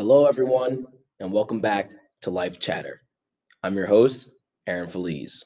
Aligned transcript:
Hello, 0.00 0.26
everyone, 0.26 0.86
and 1.20 1.30
welcome 1.30 1.60
back 1.60 1.90
to 2.22 2.30
Life 2.30 2.58
Chatter. 2.58 3.02
I'm 3.62 3.76
your 3.76 3.84
host, 3.84 4.34
Aaron 4.66 4.88
Feliz. 4.88 5.44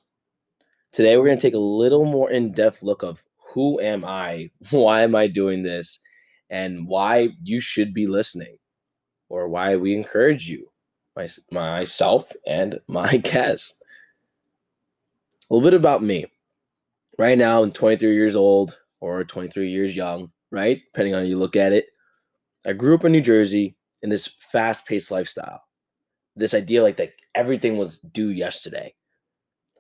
Today, 0.93 1.17
we're 1.17 1.25
going 1.25 1.37
to 1.37 1.43
take 1.43 1.55
a 1.55 1.59
little 1.59 2.05
more 2.05 2.31
in 2.31 2.53
depth 2.53 2.81
look 2.81 3.03
of 3.03 3.25
who 3.53 3.81
am 3.81 4.05
I, 4.05 4.51
why 4.71 5.01
am 5.01 5.17
I 5.17 5.27
doing 5.27 5.65
this, 5.65 6.01
and 6.51 6.87
why 6.87 7.31
you 7.43 7.61
should 7.61 7.93
be 7.93 8.07
listening, 8.07 8.57
or 9.29 9.49
why 9.49 9.75
we 9.75 9.93
encourage 9.93 10.49
you, 10.49 10.69
my, 11.17 11.29
myself 11.51 12.31
and 12.47 12.79
my 12.87 13.17
guests. 13.25 13.83
A 15.51 15.55
little 15.55 15.69
bit 15.69 15.75
about 15.77 16.01
me. 16.01 16.27
Right 17.19 17.37
now, 17.37 17.65
I'm 17.65 17.73
23 17.73 18.15
years 18.15 18.37
old 18.37 18.79
or 19.01 19.25
23 19.25 19.69
years 19.69 19.97
young, 19.97 20.31
right? 20.53 20.81
Depending 20.93 21.15
on 21.15 21.23
how 21.23 21.27
you 21.27 21.39
look 21.39 21.57
at 21.57 21.73
it. 21.73 21.87
I 22.65 22.73
grew 22.73 22.95
up 22.95 23.05
in 23.05 23.11
New 23.11 23.21
Jersey 23.21 23.75
in 24.05 24.11
this 24.11 24.27
fast 24.27 24.87
paced 24.87 25.11
lifestyle. 25.11 25.63
This 26.37 26.53
idea 26.53 26.83
like 26.83 26.97
that 26.97 27.15
everything 27.35 27.79
was 27.79 28.01
due 28.01 28.29
yesterday. 28.29 28.95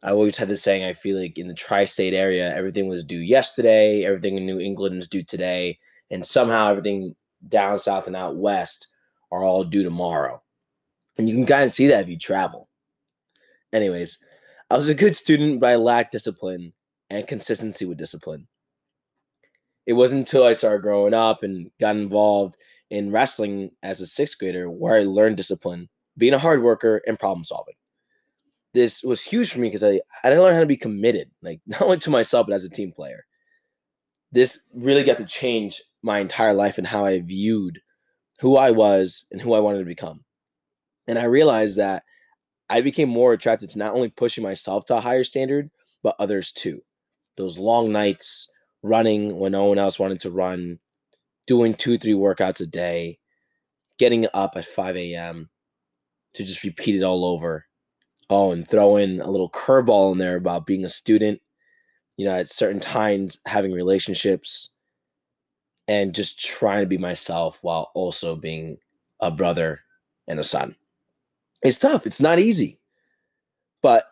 I 0.02 0.10
always 0.10 0.38
had 0.38 0.48
this 0.48 0.62
saying, 0.62 0.82
I 0.82 0.95
feel 0.95 1.20
like 1.20 1.37
in 1.38 1.46
the 1.46 1.55
tri 1.55 1.84
state 1.84 2.15
area, 2.15 2.55
everything 2.56 2.88
was 2.88 3.05
due 3.05 3.18
yesterday, 3.18 4.02
everything 4.05 4.37
in 4.37 4.46
New 4.46 4.59
England 4.59 4.96
is 4.96 5.09
due 5.09 5.23
today, 5.23 5.79
and 6.10 6.24
somehow 6.24 6.70
everything 6.70 7.15
down 7.48 7.79
south 7.79 8.06
and 8.06 8.16
out 8.16 8.37
west 8.37 8.88
are 9.30 9.42
all 9.42 9.62
due 9.62 9.82
tomorrow. 9.82 10.43
And 11.18 11.29
you 11.29 11.34
can 11.34 11.46
kind 11.46 11.65
of 11.65 11.73
see 11.73 11.87
that 11.88 12.04
if 12.04 12.09
you 12.09 12.18
travel. 12.18 12.70
Anyways, 13.74 14.24
I 14.70 14.77
was 14.77 14.88
a 14.88 14.95
good 14.95 15.15
student, 15.15 15.60
but 15.60 15.68
I 15.68 15.77
lacked 15.77 16.12
discipline 16.12 16.73
and 17.10 17.29
consistency 17.29 17.84
with 17.84 17.98
discipline. 17.98 18.48
It 19.84 19.93
wasn't 19.93 20.20
until 20.20 20.45
I 20.45 20.54
started 20.54 20.80
growing 20.80 21.12
up 21.12 21.43
and 21.43 21.70
got 21.79 21.96
involved 21.96 22.56
in 22.95 23.11
wrestling 23.11 23.73
as 23.83 24.01
a 24.01 24.07
sixth 24.07 24.38
grader 24.38 24.71
where 24.71 24.95
I 24.95 25.02
learned 25.02 25.37
discipline, 25.37 25.88
being 26.16 26.32
a 26.32 26.38
hard 26.38 26.63
worker, 26.63 27.02
and 27.09 27.18
problem 27.18 27.45
solving. 27.45 27.74
This 28.73 29.02
was 29.02 29.21
huge 29.21 29.52
for 29.52 29.59
me 29.59 29.68
because 29.68 29.82
I, 29.82 30.01
I 30.23 30.30
didn't 30.30 30.45
learn 30.45 30.55
how 30.55 30.60
to 30.60 30.66
be 30.66 30.77
committed, 30.77 31.29
like 31.43 31.60
not 31.66 31.83
only 31.83 31.99
to 31.99 32.10
myself, 32.10 32.46
but 32.46 32.55
as 32.55 32.65
a 32.65 32.71
team 32.71 32.93
player. 32.93 33.24
This 34.30 34.71
really 34.74 35.02
got 35.02 35.16
to 35.16 35.24
change 35.24 35.83
my 36.02 36.21
entire 36.21 36.55
life 36.55 36.79
and 36.79 36.87
how 36.87 37.05
I 37.05 37.21
viewed 37.21 37.80
who 38.38 38.57
I 38.57 38.71
was 38.71 39.24
and 39.33 39.40
who 39.40 39.55
I 39.55 39.61
wanted 39.61 39.79
to 39.79 39.85
become. 39.85 40.24
And 41.09 41.18
I 41.18 41.24
realized 41.24 41.79
that 41.79 42.05
I 42.71 42.80
became 42.80 43.09
more 43.09 43.33
attracted 43.33 43.71
to 43.71 43.79
not 43.79 43.95
only 43.95 44.09
pushing 44.09 44.45
myself 44.45 44.85
to 44.87 44.96
a 44.96 45.01
higher 45.01 45.24
standard, 45.24 45.71
but 46.02 46.16
others 46.21 46.52
too. 46.52 46.80
Those 47.37 47.59
long 47.59 47.90
nights 47.90 48.52
running 48.83 49.38
when 49.38 49.52
no 49.52 49.65
one 49.65 49.79
else 49.79 49.99
wanted 49.99 50.21
to 50.21 50.30
run, 50.30 50.79
doing 51.46 51.74
two, 51.74 51.98
three 51.98 52.12
workouts 52.12 52.60
a 52.60 52.66
day, 52.66 53.18
getting 53.98 54.26
up 54.34 54.52
at 54.56 54.64
5 54.64 54.96
a.m. 54.96 55.50
to 56.34 56.45
just 56.45 56.64
repeat 56.64 56.96
it 56.96 57.02
all 57.02 57.24
over. 57.24 57.66
Oh, 58.30 58.52
and 58.52 58.66
throw 58.66 58.96
in 58.96 59.20
a 59.20 59.30
little 59.30 59.50
curveball 59.50 60.12
in 60.12 60.18
there 60.18 60.37
about 60.37 60.66
being 60.66 60.84
a 60.84 60.88
student, 60.88 61.40
you 62.16 62.24
know, 62.24 62.32
at 62.32 62.48
certain 62.48 62.80
times 62.80 63.38
having 63.46 63.72
relationships 63.72 64.78
and 65.87 66.15
just 66.15 66.41
trying 66.41 66.81
to 66.81 66.87
be 66.87 66.97
myself 66.97 67.59
while 67.62 67.91
also 67.94 68.34
being 68.34 68.78
a 69.20 69.31
brother 69.31 69.81
and 70.26 70.41
a 70.41 70.44
son. 70.44 70.75
It's 71.62 71.78
tough. 71.78 72.06
It's 72.06 72.20
not 72.20 72.38
easy. 72.38 72.81
But 73.82 74.06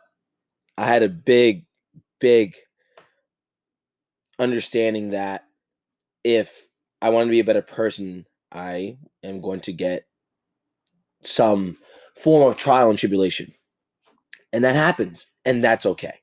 I 0.76 0.84
had 0.84 1.02
a 1.02 1.08
big, 1.08 1.64
big 2.20 2.56
understanding 4.38 5.10
that 5.10 5.46
if 6.24 6.68
I 7.02 7.10
want 7.10 7.26
to 7.26 7.30
be 7.30 7.40
a 7.40 7.44
better 7.44 7.62
person, 7.62 8.24
I 8.52 8.96
am 9.24 9.40
going 9.40 9.60
to 9.62 9.72
get 9.72 10.06
some 11.24 11.76
form 12.16 12.48
of 12.48 12.56
trial 12.56 12.90
and 12.90 12.98
tribulation. 12.98 13.48
And 14.52 14.64
that 14.64 14.76
happens, 14.76 15.26
and 15.44 15.64
that's 15.64 15.84
okay. 15.84 16.14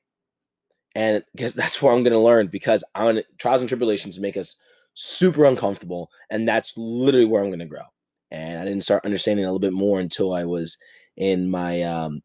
And 0.94 1.22
that's 1.34 1.82
where 1.82 1.92
I'm 1.92 2.02
going 2.02 2.14
to 2.14 2.18
learn 2.18 2.46
because 2.46 2.82
on 2.94 3.20
trials 3.38 3.60
and 3.60 3.68
tribulations 3.68 4.18
make 4.18 4.38
us 4.38 4.56
super 4.94 5.44
uncomfortable, 5.44 6.10
and 6.30 6.48
that's 6.48 6.72
literally 6.78 7.26
where 7.26 7.42
I'm 7.42 7.50
going 7.50 7.58
to 7.58 7.66
grow. 7.66 7.84
And 8.30 8.58
I 8.58 8.64
didn't 8.64 8.84
start 8.84 9.04
understanding 9.04 9.44
a 9.44 9.48
little 9.48 9.60
bit 9.60 9.74
more 9.74 10.00
until 10.00 10.32
I 10.32 10.44
was 10.44 10.78
in 11.16 11.50
my 11.50 11.82
um, 11.82 12.22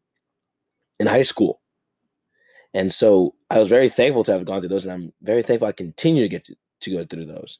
in 0.98 1.06
high 1.06 1.22
school. 1.22 1.60
And 2.72 2.90
so 2.90 3.34
I 3.50 3.58
was 3.58 3.68
very 3.68 3.90
thankful 3.90 4.24
to 4.24 4.32
have 4.32 4.46
gone 4.46 4.60
through 4.60 4.70
those, 4.70 4.86
and 4.86 4.94
I'm 4.94 5.12
very 5.20 5.42
thankful 5.42 5.68
I 5.68 5.72
continue 5.72 6.22
to 6.22 6.28
get 6.28 6.44
to, 6.44 6.56
to 6.80 6.90
go 6.90 7.04
through 7.04 7.26
those. 7.26 7.58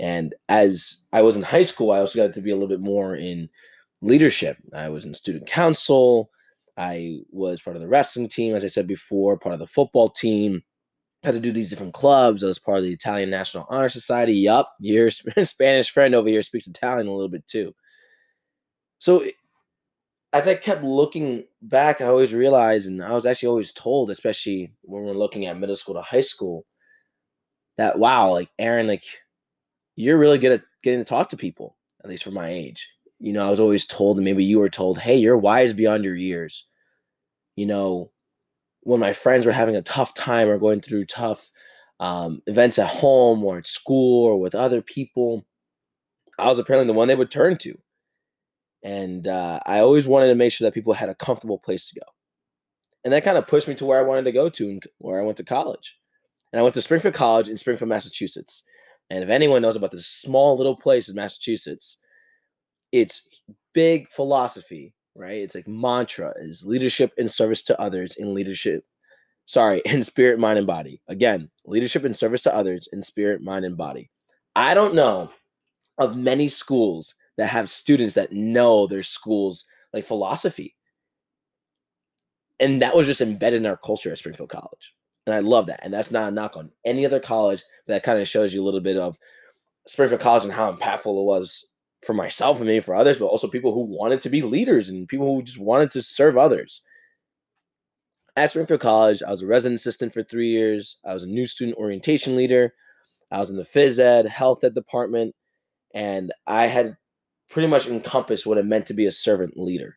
And 0.00 0.34
as 0.48 1.06
I 1.12 1.22
was 1.22 1.36
in 1.36 1.42
high 1.42 1.64
school, 1.64 1.92
I 1.92 1.98
also 1.98 2.24
got 2.24 2.32
to 2.32 2.40
be 2.40 2.50
a 2.50 2.54
little 2.54 2.68
bit 2.68 2.80
more 2.80 3.14
in 3.14 3.48
leadership. 4.00 4.56
I 4.74 4.88
was 4.88 5.04
in 5.04 5.12
student 5.12 5.46
council. 5.46 6.30
I 6.76 7.18
was 7.30 7.60
part 7.60 7.76
of 7.76 7.82
the 7.82 7.88
wrestling 7.88 8.28
team, 8.28 8.54
as 8.54 8.64
I 8.64 8.68
said 8.68 8.86
before, 8.86 9.38
part 9.38 9.52
of 9.52 9.58
the 9.58 9.66
football 9.66 10.08
team. 10.08 10.62
Had 11.22 11.34
to 11.34 11.40
do 11.40 11.52
these 11.52 11.68
different 11.68 11.92
clubs. 11.92 12.42
I 12.42 12.46
was 12.46 12.58
part 12.58 12.78
of 12.78 12.84
the 12.84 12.94
Italian 12.94 13.28
National 13.28 13.66
Honor 13.68 13.90
Society. 13.90 14.32
Yup, 14.32 14.72
your 14.80 15.10
Spanish 15.44 15.90
friend 15.90 16.14
over 16.14 16.30
here 16.30 16.40
speaks 16.40 16.66
Italian 16.66 17.06
a 17.06 17.12
little 17.12 17.28
bit 17.28 17.46
too. 17.46 17.74
So 18.98 19.22
as 20.32 20.48
I 20.48 20.54
kept 20.54 20.82
looking 20.82 21.44
back, 21.60 22.00
I 22.00 22.06
always 22.06 22.32
realized, 22.32 22.88
and 22.88 23.02
I 23.02 23.12
was 23.12 23.26
actually 23.26 23.48
always 23.48 23.74
told, 23.74 24.08
especially 24.08 24.72
when 24.82 25.02
we're 25.04 25.12
looking 25.12 25.44
at 25.44 25.58
middle 25.58 25.76
school 25.76 25.96
to 25.96 26.00
high 26.00 26.22
school, 26.22 26.64
that 27.76 27.98
wow, 27.98 28.32
like 28.32 28.48
Aaron, 28.58 28.86
like 28.86 29.04
you're 30.00 30.18
really 30.18 30.38
good 30.38 30.52
at 30.52 30.62
getting 30.82 31.00
to 31.00 31.04
talk 31.04 31.28
to 31.30 31.36
people, 31.36 31.76
at 32.02 32.10
least 32.10 32.24
for 32.24 32.30
my 32.30 32.48
age. 32.48 32.88
You 33.18 33.32
know, 33.32 33.46
I 33.46 33.50
was 33.50 33.60
always 33.60 33.86
told, 33.86 34.16
and 34.16 34.24
maybe 34.24 34.44
you 34.44 34.58
were 34.58 34.70
told, 34.70 34.98
hey, 34.98 35.16
you're 35.16 35.36
wise 35.36 35.72
beyond 35.72 36.04
your 36.04 36.16
years. 36.16 36.66
You 37.56 37.66
know, 37.66 38.10
when 38.82 39.00
my 39.00 39.12
friends 39.12 39.44
were 39.44 39.52
having 39.52 39.76
a 39.76 39.82
tough 39.82 40.14
time 40.14 40.48
or 40.48 40.58
going 40.58 40.80
through 40.80 41.04
tough 41.04 41.50
um, 41.98 42.40
events 42.46 42.78
at 42.78 42.88
home 42.88 43.44
or 43.44 43.58
at 43.58 43.66
school 43.66 44.24
or 44.24 44.40
with 44.40 44.54
other 44.54 44.80
people, 44.80 45.44
I 46.38 46.48
was 46.48 46.58
apparently 46.58 46.86
the 46.86 46.96
one 46.96 47.08
they 47.08 47.14
would 47.14 47.30
turn 47.30 47.56
to. 47.58 47.74
And 48.82 49.26
uh, 49.26 49.60
I 49.66 49.80
always 49.80 50.08
wanted 50.08 50.28
to 50.28 50.34
make 50.34 50.52
sure 50.52 50.66
that 50.66 50.74
people 50.74 50.94
had 50.94 51.10
a 51.10 51.14
comfortable 51.14 51.58
place 51.58 51.90
to 51.90 52.00
go. 52.00 52.06
And 53.04 53.12
that 53.12 53.24
kind 53.24 53.36
of 53.36 53.46
pushed 53.46 53.68
me 53.68 53.74
to 53.74 53.84
where 53.84 53.98
I 53.98 54.02
wanted 54.02 54.24
to 54.24 54.32
go 54.32 54.48
to 54.48 54.70
and 54.70 54.82
where 54.98 55.20
I 55.20 55.24
went 55.24 55.36
to 55.36 55.44
college. 55.44 55.98
And 56.52 56.58
I 56.58 56.62
went 56.62 56.74
to 56.74 56.82
Springfield 56.82 57.14
College 57.14 57.48
in 57.48 57.58
Springfield, 57.58 57.90
Massachusetts. 57.90 58.64
And 59.10 59.24
if 59.24 59.30
anyone 59.30 59.62
knows 59.62 59.76
about 59.76 59.90
this 59.90 60.06
small 60.06 60.56
little 60.56 60.76
place 60.76 61.08
in 61.08 61.16
Massachusetts, 61.16 61.98
it's 62.92 63.42
big 63.74 64.08
philosophy, 64.08 64.94
right? 65.14 65.42
It's 65.42 65.54
like 65.54 65.68
mantra 65.68 66.32
is 66.38 66.64
leadership 66.64 67.12
in 67.18 67.28
service 67.28 67.62
to 67.62 67.80
others 67.80 68.16
in 68.16 68.34
leadership. 68.34 68.84
Sorry, 69.46 69.82
in 69.86 70.02
spirit, 70.02 70.38
mind, 70.38 70.58
and 70.58 70.66
body. 70.66 71.02
Again, 71.08 71.50
leadership 71.64 72.04
in 72.04 72.14
service 72.14 72.42
to 72.42 72.54
others 72.54 72.88
in 72.92 73.02
spirit, 73.02 73.42
mind, 73.42 73.64
and 73.64 73.76
body. 73.76 74.10
I 74.54 74.74
don't 74.74 74.94
know 74.94 75.30
of 75.98 76.16
many 76.16 76.48
schools 76.48 77.14
that 77.36 77.48
have 77.48 77.68
students 77.70 78.14
that 78.14 78.32
know 78.32 78.86
their 78.86 79.02
school's 79.02 79.64
like 79.92 80.04
philosophy. 80.04 80.76
And 82.58 82.82
that 82.82 82.94
was 82.94 83.06
just 83.06 83.20
embedded 83.20 83.60
in 83.60 83.66
our 83.66 83.76
culture 83.76 84.12
at 84.12 84.18
Springfield 84.18 84.50
College. 84.50 84.94
And 85.30 85.36
I 85.36 85.48
love 85.48 85.66
that. 85.66 85.78
And 85.84 85.94
that's 85.94 86.10
not 86.10 86.26
a 86.26 86.30
knock 86.32 86.56
on 86.56 86.72
any 86.84 87.06
other 87.06 87.20
college, 87.20 87.62
but 87.86 87.94
that 87.94 88.02
kind 88.02 88.18
of 88.18 88.26
shows 88.26 88.52
you 88.52 88.60
a 88.60 88.64
little 88.64 88.80
bit 88.80 88.96
of 88.96 89.16
Springfield 89.86 90.20
College 90.20 90.42
and 90.42 90.52
how 90.52 90.72
impactful 90.72 91.20
it 91.20 91.24
was 91.24 91.64
for 92.04 92.14
myself 92.14 92.56
and 92.56 92.66
maybe 92.66 92.80
for 92.80 92.96
others, 92.96 93.18
but 93.18 93.26
also 93.26 93.46
people 93.46 93.72
who 93.72 93.80
wanted 93.80 94.20
to 94.22 94.28
be 94.28 94.42
leaders 94.42 94.88
and 94.88 95.06
people 95.06 95.32
who 95.32 95.44
just 95.44 95.60
wanted 95.60 95.92
to 95.92 96.02
serve 96.02 96.36
others. 96.36 96.82
At 98.34 98.50
Springfield 98.50 98.80
College, 98.80 99.22
I 99.22 99.30
was 99.30 99.42
a 99.42 99.46
resident 99.46 99.78
assistant 99.78 100.12
for 100.12 100.24
three 100.24 100.48
years. 100.48 100.98
I 101.04 101.12
was 101.12 101.22
a 101.22 101.28
new 101.28 101.46
student 101.46 101.78
orientation 101.78 102.34
leader. 102.34 102.74
I 103.30 103.38
was 103.38 103.50
in 103.50 103.56
the 103.56 103.62
phys 103.62 104.00
ed, 104.00 104.26
health 104.26 104.64
ed 104.64 104.74
department, 104.74 105.36
and 105.94 106.32
I 106.48 106.66
had 106.66 106.96
pretty 107.48 107.68
much 107.68 107.86
encompassed 107.86 108.46
what 108.46 108.58
it 108.58 108.66
meant 108.66 108.86
to 108.86 108.94
be 108.94 109.06
a 109.06 109.12
servant 109.12 109.56
leader. 109.56 109.96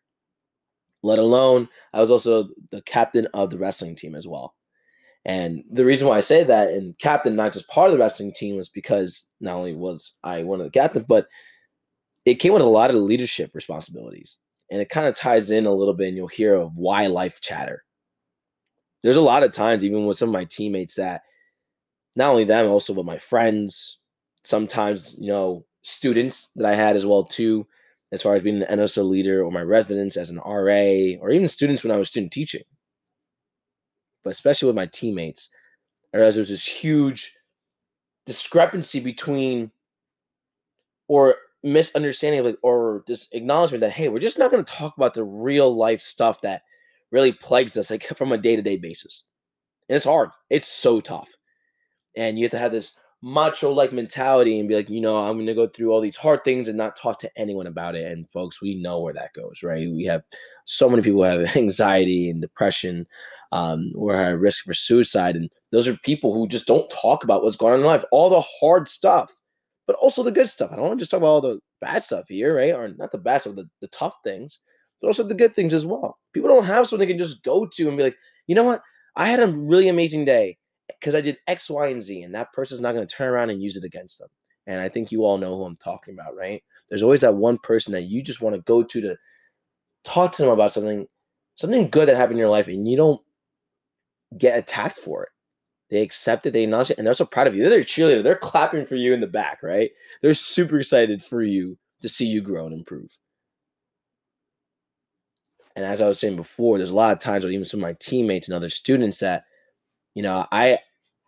Let 1.01 1.18
alone, 1.18 1.69
I 1.91 2.01
was 2.01 2.12
also 2.12 2.50
the 2.69 2.83
captain 2.83 3.27
of 3.33 3.50
the 3.50 3.57
wrestling 3.57 3.95
team 3.95 4.13
as 4.13 4.27
well. 4.27 4.53
And 5.25 5.64
the 5.72 5.86
reason 5.86 6.08
why 6.08 6.18
I 6.18 6.22
say 6.22 6.44
that 6.44 6.70
and 6.70 6.98
captain, 7.00 7.36
not 7.36 7.54
just 7.54 7.70
part 7.70 7.88
of 7.88 7.94
the 7.94 8.00
wrestling 8.00 8.34
team, 8.34 8.58
was 8.58 8.68
because 8.68 9.30
not 9.40 9.56
only 9.56 9.74
was 9.74 10.18
I 10.24 10.44
one 10.44 10.60
of 10.60 10.66
the 10.66 10.72
captains, 10.72 11.06
but 11.08 11.28
it 12.25 12.36
came 12.36 12.54
with 12.54 12.62
a 12.62 12.66
lot 12.66 12.90
of 12.90 12.96
leadership 12.98 13.52
responsibilities. 13.54 14.38
And 14.70 14.81
it 14.81 14.90
kind 14.90 15.08
of 15.08 15.16
ties 15.16 15.52
in 15.52 15.66
a 15.66 15.74
little 15.74 15.94
bit, 15.94 16.10
and 16.10 16.18
you'll 16.18 16.28
hear 16.28 16.56
of 16.56 16.78
why 16.78 17.08
life 17.08 17.42
chatter. 17.42 17.84
There's 19.02 19.18
a 19.18 19.22
lot 19.22 19.44
of 19.44 19.52
times, 19.52 19.84
even 19.84 20.06
with 20.06 20.18
some 20.18 20.30
of 20.30 20.34
my 20.34 20.46
teammates, 20.46 20.96
that 20.96 21.22
not 22.16 22.30
only 22.31 22.44
them, 22.44 22.68
also 22.68 22.94
with 22.94 23.06
my 23.06 23.18
friends, 23.18 24.00
sometimes, 24.44 25.16
you 25.20 25.28
know, 25.28 25.66
students 25.84 26.52
that 26.56 26.66
I 26.66 26.75
had 26.75 26.96
as 26.96 27.06
well, 27.06 27.24
too, 27.24 27.68
as 28.12 28.22
far 28.22 28.36
as 28.36 28.42
being 28.42 28.62
an 28.62 28.80
NSO 28.80 29.08
leader 29.08 29.44
or 29.44 29.52
my 29.52 29.62
residents 29.62 30.18
as 30.18 30.30
an 30.30 30.38
RA, 30.38 31.18
or 31.22 31.30
even 31.30 31.48
students 31.48 31.84
when 31.84 31.92
I 31.92 31.98
was 31.98 32.10
student 32.10 32.31
teaching 32.31 32.64
but 34.24 34.31
especially 34.31 34.68
with 34.68 34.75
my 34.75 34.88
teammates, 34.88 35.56
I 36.14 36.18
realized 36.18 36.36
there 36.38 36.42
was 36.42 36.50
this 36.50 36.66
huge 36.66 37.36
discrepancy 38.25 39.00
between, 39.00 39.72
or 41.08 41.36
misunderstanding 41.64 42.40
of 42.40 42.46
like 42.46 42.58
or 42.62 43.04
this 43.08 43.31
acknowledgement 43.34 43.81
that 43.81 43.92
hey, 43.92 44.10
we're 44.10 44.20
just 44.20 44.38
not 44.38 44.52
going 44.52 44.64
to 44.64 44.74
talk 44.74 44.96
about 44.98 45.14
the 45.14 45.24
real 45.24 45.74
life 45.74 46.02
stuff 46.02 46.42
that 46.42 46.64
really 47.12 47.31
plagues 47.31 47.78
us 47.78 47.90
like 47.90 48.04
from 48.18 48.31
a 48.31 48.38
day 48.38 48.56
to 48.56 48.62
day 48.62 48.78
basis. 48.78 49.25
And 49.90 49.96
it's 49.96 50.06
hard. 50.06 50.30
It's 50.50 50.68
so 50.68 51.00
tough. 51.00 51.34
And 52.16 52.38
you 52.38 52.46
have 52.46 52.52
to 52.52 52.58
have 52.58 52.72
this 52.72 53.00
macho 53.25 53.72
like 53.72 53.94
mentality 53.94 54.60
and 54.60 54.68
be 54.68 54.75
like, 54.75 54.90
you 54.90 55.00
know, 55.00 55.18
I'm 55.18 55.36
going 55.36 55.48
to 55.48 55.54
go 55.54 55.68
through 55.68 55.94
all 55.94 56.02
these 56.02 56.18
hard 56.18 56.44
things 56.44 56.68
and 56.68 56.78
not 56.78 56.98
talk 56.98 57.20
to 57.20 57.31
anyone 57.38 57.68
about 57.68 57.96
it. 57.96 58.06
And 58.12 58.30
folks, 58.30 58.62
we 58.62 58.75
know 58.75 59.00
where 59.00 59.14
that 59.14 59.31
goes, 59.31 59.64
right? 59.64 59.90
We 59.90 60.04
have 60.04 60.24
so 60.66 60.90
many 60.90 61.02
people 61.02 61.24
have 61.24 61.56
anxiety 61.56 62.30
and 62.30 62.42
depression, 62.42 63.08
um, 63.54 63.94
or 63.96 64.14
at 64.14 64.38
risk 64.38 64.66
for 64.66 64.74
suicide. 64.74 65.38
And 65.38 65.50
those 65.72 65.88
are 65.88 65.96
people 66.04 66.34
who 66.34 66.50
just 66.50 66.68
don't 66.68 66.90
talk 66.90 67.24
about 67.24 67.44
what's 67.44 67.56
going 67.56 67.74
on 67.74 67.80
in 67.80 67.86
life, 67.86 68.04
all 68.12 68.30
the 68.30 68.44
hard 68.60 68.90
stuff, 68.90 69.34
but 69.88 69.96
also 70.02 70.22
the 70.22 70.31
good 70.31 70.50
stuff. 70.50 70.74
I 70.74 70.75
don't 70.75 70.86
want 70.86 71.00
to 71.00 71.04
just 71.04 71.12
talk 71.12 71.20
about 71.20 71.28
all 71.28 71.42
the 71.42 71.60
bad 71.80 72.04
stuff 72.04 72.25
here, 72.28 72.54
right? 72.54 72.74
Or 72.74 72.90
not 72.90 73.12
the 73.12 73.18
bad 73.20 73.40
stuff, 73.40 73.56
the, 73.56 73.70
the 73.80 73.88
tough 73.88 74.18
things, 74.25 74.60
but 75.02 75.08
also 75.08 75.24
the 75.24 75.34
good 75.34 75.54
things 75.54 75.74
as 75.74 75.86
well. 75.86 76.18
People 76.34 76.50
don't 76.50 76.66
have 76.66 76.90
something 76.90 77.08
they 77.08 77.14
can 77.14 77.20
just 77.20 77.46
go 77.46 77.66
to 77.66 77.88
and 77.88 77.96
be 77.96 78.04
like, 78.04 78.18
you 78.48 78.56
know 78.56 78.66
what? 78.66 78.81
I 79.16 79.28
had 79.28 79.40
a 79.40 79.48
really 79.48 79.88
amazing 79.88 80.25
day 80.25 80.58
because 80.88 81.15
I 81.15 81.21
did 81.21 81.38
X, 81.47 81.69
Y, 81.69 81.88
and 81.88 82.01
Z, 82.01 82.24
and 82.24 82.35
that 82.35 82.53
person's 82.53 82.81
not 82.81 82.94
going 82.94 83.06
to 83.06 83.15
turn 83.15 83.30
around 83.30 83.50
and 83.50 83.62
use 83.62 83.75
it 83.75 83.83
against 83.83 84.19
them. 84.19 84.30
And 84.68 84.80
I 84.80 84.89
think 84.89 85.12
you 85.12 85.25
all 85.25 85.38
know 85.38 85.57
who 85.57 85.65
I'm 85.65 85.75
talking 85.77 86.13
about, 86.13 86.35
right? 86.35 86.63
There's 86.89 87.03
always 87.03 87.21
that 87.21 87.35
one 87.35 87.57
person 87.57 87.91
that 87.94 88.03
you 88.03 88.21
just 88.21 88.41
want 88.41 88.56
to 88.56 88.62
go 88.62 88.83
to 88.83 89.01
to 89.01 89.15
talk 90.03 90.31
to 90.33 90.41
them 90.41 90.51
about 90.51 90.71
something, 90.71 91.06
something 91.56 91.89
good 91.89 92.07
that 92.07 92.15
happened 92.15 92.33
in 92.33 92.39
your 92.39 92.50
life, 92.50 92.68
and 92.68 92.88
you 92.88 92.95
don't 92.95 93.21
get 94.38 94.57
attacked 94.57 94.97
for 94.97 95.24
it. 95.24 95.30
They 95.89 96.01
accept 96.01 96.45
it, 96.45 96.51
they 96.51 96.63
acknowledge 96.63 96.91
it, 96.91 96.97
and 96.97 97.06
they're 97.06 97.13
so 97.13 97.25
proud 97.25 97.47
of 97.47 97.56
you. 97.56 97.62
They're 97.62 97.69
their 97.69 97.81
cheerleader. 97.81 98.24
They're 98.24 98.36
clapping 98.36 98.86
for 98.86 98.95
you 98.95 99.13
in 99.13 99.21
the 99.21 99.27
back, 99.27 99.62
right? 99.62 99.91
They're 100.21 100.33
super 100.33 100.79
excited 100.79 101.21
for 101.21 101.44
you 101.44 101.77
to 102.01 102.09
see 102.09 102.25
you 102.25 102.41
grow 102.41 102.65
and 102.65 102.74
improve. 102.74 103.18
And 105.75 105.86
as 105.86 106.01
I 106.01 106.07
was 106.07 106.19
saying 106.19 106.36
before, 106.36 106.77
there's 106.77 106.89
a 106.89 106.95
lot 106.95 107.12
of 107.12 107.19
times 107.19 107.44
with 107.44 107.53
even 107.53 107.65
some 107.65 107.79
of 107.79 107.83
my 107.83 107.95
teammates 108.00 108.47
and 108.47 108.56
other 108.56 108.69
students 108.69 109.19
that, 109.19 109.45
you 110.15 110.24
know, 110.24 110.45
I, 110.51 110.80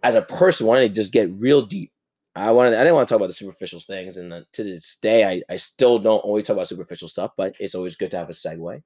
as 0.04 0.16
a 0.16 0.22
person, 0.22 0.68
wanted 0.68 0.90
to 0.90 0.94
just 0.94 1.14
get 1.14 1.32
real 1.32 1.62
deep. 1.62 1.92
I 2.36 2.52
wanted, 2.52 2.74
I 2.74 2.84
didn't 2.84 2.96
want 2.96 3.08
to 3.08 3.14
talk 3.14 3.20
about 3.20 3.28
the 3.28 3.34
superficial 3.34 3.80
things, 3.80 4.18
and 4.18 4.32
the, 4.32 4.46
to 4.54 4.64
this 4.64 4.98
day, 5.00 5.24
I, 5.24 5.42
I 5.50 5.58
still 5.58 6.00
don't 6.00 6.20
always 6.20 6.46
talk 6.46 6.56
about 6.56 6.68
superficial 6.68 7.08
stuff, 7.08 7.32
but 7.38 7.56
it's 7.60 7.76
always 7.76 7.96
good 7.96 8.12
to 8.12 8.18
have 8.18 8.30
a 8.30 8.34
segue. 8.34 8.84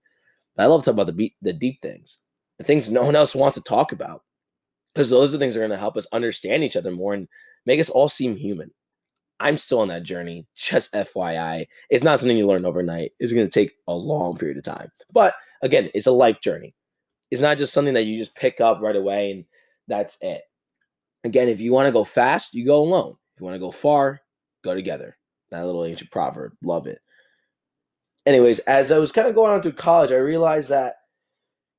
But 0.56 0.63
I 0.63 0.66
love 0.68 0.81
to 0.81 0.86
talk 0.86 0.94
about 0.94 1.16
the 1.16 1.34
the 1.42 1.54
deep 1.54 1.81
things, 1.81 2.24
the 2.60 2.63
things 2.63 2.92
no 2.92 3.04
one 3.04 3.16
else 3.16 3.34
wants 3.36 3.56
to 3.57 3.63
talk 3.63 3.92
about, 3.92 4.24
because 4.94 5.10
those 5.10 5.34
are 5.34 5.38
things 5.38 5.56
that 5.56 5.62
are 5.62 5.68
going 5.68 5.75
to 5.75 5.78
help 5.78 5.98
us 5.98 6.07
understand 6.13 6.63
each 6.63 6.78
other 6.78 6.92
more 6.92 7.13
and 7.13 7.28
make 7.66 7.80
us 7.80 7.90
all 7.90 8.10
seem 8.10 8.36
human. 8.36 8.72
I'm 9.40 9.57
still 9.57 9.80
on 9.80 9.88
that 9.88 10.04
journey. 10.04 10.46
Just 10.56 10.94
FYI, 10.94 11.66
it's 11.90 12.04
not 12.04 12.19
something 12.19 12.38
you 12.38 12.48
learn 12.48 12.66
overnight. 12.66 13.13
It's 13.19 13.34
going 13.34 13.48
to 13.48 13.51
take 13.51 13.74
a 13.88 13.94
long 13.94 14.38
period 14.38 14.57
of 14.57 14.63
time, 14.63 14.90
but 15.12 15.34
again, 15.63 15.90
it's 15.96 16.07
a 16.07 16.12
life 16.12 16.40
journey. 16.40 16.75
It's 17.31 17.42
not 17.42 17.57
just 17.57 17.74
something 17.74 17.94
that 17.96 18.06
you 18.06 18.18
just 18.18 18.36
pick 18.36 18.62
up 18.62 18.81
right 18.81 18.96
away 18.96 19.31
and 19.31 19.46
that's 19.89 20.18
it. 20.21 20.41
Again, 21.24 21.50
if 21.50 21.59
you 21.59 21.74
want 21.74 21.88
to 21.88 21.91
go 21.91 22.06
fast, 22.06 22.53
you 22.53 22.65
go 22.65 22.81
alone. 22.81 23.15
If 23.36 23.41
you 23.41 23.45
want 23.45 23.56
to 23.56 23.59
go 23.59 23.71
far, 23.71 24.21
go 24.63 24.74
together. 24.74 25.18
That 25.51 25.65
little 25.65 25.83
ancient 25.83 26.12
proverb. 26.12 26.53
Love 26.63 26.88
it. 26.88 27.00
Anyways, 28.25 28.59
as 28.59 28.91
I 28.91 29.00
was 29.00 29.12
kind 29.12 29.27
of 29.27 29.36
going 29.36 29.51
on 29.51 29.62
through 29.62 29.74
college, 29.74 30.12
I 30.12 30.18
realized 30.18 30.69
that, 30.69 30.94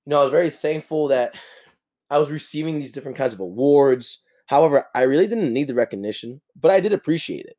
you 0.04 0.10
know, 0.10 0.20
I 0.20 0.24
was 0.24 0.32
very 0.32 0.50
thankful 0.50 1.08
that 1.08 1.38
I 2.10 2.18
was 2.18 2.30
receiving 2.30 2.78
these 2.78 2.92
different 2.92 3.16
kinds 3.16 3.32
of 3.32 3.40
awards. 3.40 4.22
However, 4.46 4.86
I 4.94 5.02
really 5.02 5.28
didn't 5.28 5.52
need 5.52 5.68
the 5.68 5.74
recognition, 5.74 6.40
but 6.60 6.70
I 6.70 6.80
did 6.80 6.92
appreciate 6.92 7.46
it. 7.46 7.56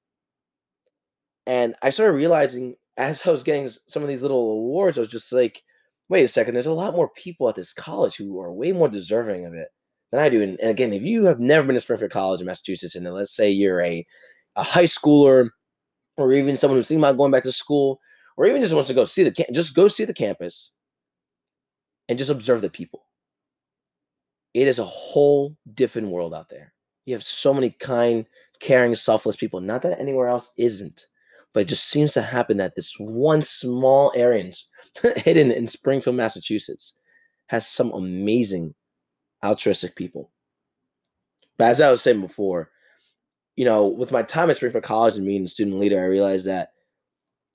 And 1.47 1.73
I 1.81 1.89
started 1.89 2.13
realizing 2.13 2.75
as 2.97 3.25
I 3.25 3.31
was 3.31 3.43
getting 3.43 3.69
some 3.69 4.03
of 4.03 4.09
these 4.09 4.21
little 4.21 4.51
awards, 4.51 4.97
I 4.97 5.01
was 5.01 5.09
just 5.09 5.31
like, 5.31 5.63
wait 6.09 6.23
a 6.23 6.27
second, 6.27 6.53
there's 6.53 6.65
a 6.65 6.73
lot 6.73 6.95
more 6.95 7.09
people 7.15 7.47
at 7.47 7.55
this 7.55 7.73
college 7.73 8.17
who 8.17 8.39
are 8.41 8.51
way 8.53 8.73
more 8.73 8.89
deserving 8.89 9.45
of 9.45 9.53
it 9.53 9.69
than 10.11 10.19
I 10.19 10.29
do. 10.29 10.41
And, 10.41 10.59
and 10.59 10.69
again, 10.69 10.93
if 10.93 11.03
you 11.03 11.25
have 11.25 11.39
never 11.39 11.65
been 11.65 11.75
to 11.75 11.79
Springfield 11.79 12.11
College 12.11 12.41
in 12.41 12.45
Massachusetts, 12.47 12.95
and 12.95 13.05
let's 13.13 13.35
say 13.35 13.49
you're 13.49 13.81
a, 13.81 14.05
a 14.55 14.63
high 14.63 14.85
schooler 14.85 15.49
or 16.17 16.33
even 16.33 16.57
someone 16.57 16.77
who's 16.77 16.87
thinking 16.87 17.03
about 17.03 17.17
going 17.17 17.31
back 17.31 17.43
to 17.43 17.51
school, 17.51 17.99
or 18.37 18.45
even 18.45 18.61
just 18.61 18.73
wants 18.73 18.87
to 18.89 18.95
go 18.95 19.05
see 19.05 19.23
the 19.23 19.45
just 19.53 19.75
go 19.75 19.87
see 19.87 20.05
the 20.05 20.13
campus 20.13 20.75
and 22.09 22.17
just 22.17 22.31
observe 22.31 22.61
the 22.61 22.69
people. 22.69 23.05
It 24.53 24.67
is 24.67 24.79
a 24.79 24.85
whole 24.85 25.55
different 25.73 26.09
world 26.09 26.33
out 26.33 26.49
there. 26.49 26.73
You 27.05 27.13
have 27.13 27.23
so 27.23 27.53
many 27.53 27.71
kind, 27.79 28.25
caring, 28.59 28.95
selfless 28.95 29.35
people. 29.35 29.61
Not 29.61 29.81
that 29.83 29.99
anywhere 29.99 30.27
else 30.27 30.53
isn't, 30.57 31.05
but 31.53 31.61
it 31.61 31.67
just 31.67 31.85
seems 31.85 32.13
to 32.13 32.21
happen 32.21 32.57
that 32.57 32.75
this 32.75 32.95
one 32.99 33.41
small 33.41 34.11
area 34.15 34.51
hidden 35.17 35.51
in 35.51 35.67
Springfield, 35.67 36.17
Massachusetts, 36.17 36.99
has 37.47 37.65
some 37.65 37.91
amazing 37.91 38.73
altruistic 39.43 39.95
people. 39.95 40.31
But 41.57 41.69
as 41.69 41.81
I 41.81 41.91
was 41.91 42.01
saying 42.01 42.21
before, 42.21 42.71
you 43.55 43.65
know, 43.65 43.87
with 43.87 44.11
my 44.11 44.23
time 44.23 44.49
at 44.49 44.55
Springfield 44.55 44.83
College 44.83 45.17
and 45.17 45.25
being 45.25 45.43
a 45.43 45.47
student 45.47 45.77
leader, 45.77 45.99
I 45.99 46.05
realized 46.05 46.47
that 46.47 46.69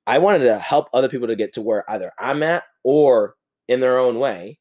I 0.06 0.18
wanted 0.18 0.44
to 0.44 0.58
help 0.58 0.88
other 0.92 1.08
people 1.08 1.26
to 1.26 1.36
get 1.36 1.52
to 1.54 1.62
where 1.62 1.88
either 1.90 2.12
I'm 2.18 2.42
at 2.42 2.62
or 2.84 3.34
in 3.68 3.80
their 3.80 3.98
own 3.98 4.18
way 4.18 4.58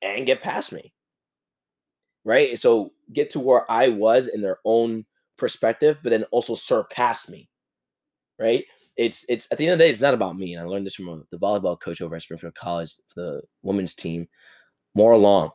and 0.00 0.26
get 0.26 0.40
past 0.40 0.72
me. 0.72 0.92
Right? 2.24 2.58
So 2.58 2.92
get 3.12 3.30
to 3.30 3.40
where 3.40 3.70
I 3.70 3.88
was 3.88 4.28
in 4.28 4.40
their 4.40 4.58
own 4.64 5.04
perspective, 5.36 5.98
but 6.02 6.10
then 6.10 6.24
also 6.32 6.54
surpass 6.54 7.28
me. 7.28 7.48
Right? 8.38 8.64
it's 8.96 9.26
it's 9.28 9.50
at 9.52 9.58
the 9.58 9.66
end 9.66 9.74
of 9.74 9.78
the 9.78 9.84
day, 9.84 9.90
it's 9.90 10.02
not 10.02 10.14
about 10.14 10.36
me. 10.36 10.54
And 10.54 10.62
I 10.62 10.66
learned 10.66 10.86
this 10.86 10.94
from 10.94 11.24
the 11.30 11.38
volleyball 11.38 11.78
coach 11.78 12.00
over 12.00 12.16
at 12.16 12.22
Springfield 12.22 12.54
College, 12.54 12.94
the 13.14 13.42
women's 13.62 13.94
team, 13.94 14.26
More 14.94 15.16
Long. 15.16 15.50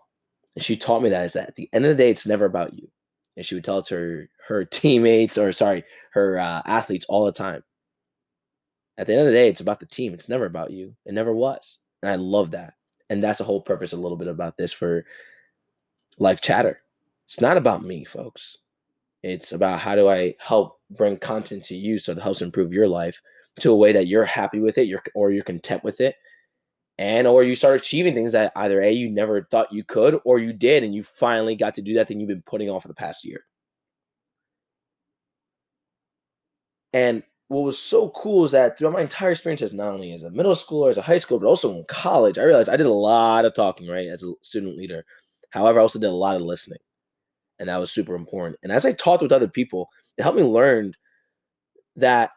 And 0.55 0.63
she 0.63 0.75
taught 0.75 1.01
me 1.01 1.09
that 1.09 1.25
is 1.25 1.33
that 1.33 1.49
at 1.49 1.55
the 1.55 1.69
end 1.73 1.85
of 1.85 1.89
the 1.89 2.03
day, 2.03 2.09
it's 2.09 2.27
never 2.27 2.45
about 2.45 2.73
you. 2.73 2.89
And 3.37 3.45
she 3.45 3.55
would 3.55 3.63
tell 3.63 3.79
it 3.79 3.85
to 3.85 3.95
her, 3.95 4.29
her 4.47 4.65
teammates 4.65 5.37
or 5.37 5.51
sorry, 5.51 5.83
her 6.13 6.37
uh, 6.37 6.61
athletes 6.65 7.05
all 7.07 7.25
the 7.25 7.31
time. 7.31 7.63
At 8.97 9.07
the 9.07 9.13
end 9.13 9.21
of 9.21 9.27
the 9.27 9.33
day, 9.33 9.47
it's 9.47 9.61
about 9.61 9.79
the 9.79 9.85
team. 9.85 10.13
It's 10.13 10.29
never 10.29 10.45
about 10.45 10.71
you. 10.71 10.95
It 11.05 11.13
never 11.13 11.33
was. 11.33 11.79
And 12.03 12.11
I 12.11 12.15
love 12.15 12.51
that. 12.51 12.73
And 13.09 13.23
that's 13.23 13.39
the 13.39 13.43
whole 13.43 13.61
purpose 13.61 13.93
a 13.93 13.97
little 13.97 14.17
bit 14.17 14.27
about 14.27 14.57
this 14.57 14.71
for 14.71 15.05
life 16.19 16.41
chatter. 16.41 16.81
It's 17.25 17.41
not 17.41 17.57
about 17.57 17.83
me, 17.83 18.03
folks. 18.03 18.57
It's 19.23 19.51
about 19.51 19.79
how 19.79 19.95
do 19.95 20.09
I 20.09 20.35
help 20.39 20.79
bring 20.91 21.17
content 21.17 21.63
to 21.65 21.75
you 21.75 21.99
so 21.99 22.11
it 22.11 22.17
helps 22.17 22.41
improve 22.41 22.73
your 22.73 22.87
life 22.87 23.21
to 23.59 23.71
a 23.71 23.75
way 23.77 23.91
that 23.91 24.07
you're 24.07 24.25
happy 24.25 24.59
with 24.59 24.77
it, 24.77 24.87
you're 24.87 25.03
or 25.13 25.31
you're 25.31 25.43
content 25.43 25.83
with 25.83 26.01
it, 26.01 26.15
and 27.01 27.25
or 27.25 27.43
you 27.43 27.55
start 27.55 27.79
achieving 27.79 28.13
things 28.13 28.31
that 28.33 28.51
either 28.55 28.79
a 28.79 28.91
you 28.91 29.09
never 29.09 29.41
thought 29.49 29.73
you 29.73 29.83
could 29.83 30.19
or 30.23 30.37
you 30.37 30.53
did 30.53 30.83
and 30.83 30.93
you 30.93 31.01
finally 31.01 31.55
got 31.55 31.73
to 31.73 31.81
do 31.81 31.95
that 31.95 32.07
thing 32.07 32.19
you've 32.19 32.29
been 32.29 32.43
putting 32.43 32.69
off 32.69 32.83
for 32.83 32.89
the 32.89 32.93
past 32.93 33.25
year. 33.25 33.43
And 36.93 37.23
what 37.47 37.61
was 37.61 37.79
so 37.79 38.09
cool 38.11 38.45
is 38.45 38.51
that 38.51 38.77
throughout 38.77 38.93
my 38.93 39.01
entire 39.01 39.31
experiences, 39.31 39.73
not 39.73 39.91
only 39.91 40.13
as 40.13 40.21
a 40.21 40.29
middle 40.29 40.53
schooler, 40.53 40.91
as 40.91 40.97
a 40.99 41.01
high 41.01 41.17
school, 41.17 41.39
but 41.39 41.47
also 41.47 41.71
in 41.71 41.85
college, 41.87 42.37
I 42.37 42.43
realized 42.43 42.69
I 42.69 42.77
did 42.77 42.85
a 42.85 42.91
lot 42.91 43.45
of 43.45 43.55
talking, 43.55 43.87
right, 43.87 44.07
as 44.07 44.23
a 44.23 44.33
student 44.43 44.77
leader. 44.77 45.03
However, 45.49 45.79
I 45.79 45.81
also 45.81 45.97
did 45.99 46.07
a 46.07 46.11
lot 46.11 46.35
of 46.35 46.43
listening 46.43 46.77
and 47.57 47.67
that 47.67 47.79
was 47.79 47.91
super 47.91 48.13
important. 48.13 48.59
And 48.61 48.71
as 48.71 48.85
I 48.85 48.91
talked 48.91 49.23
with 49.23 49.31
other 49.31 49.47
people, 49.47 49.89
it 50.17 50.21
helped 50.21 50.37
me 50.37 50.43
learn 50.43 50.93
that 51.95 52.29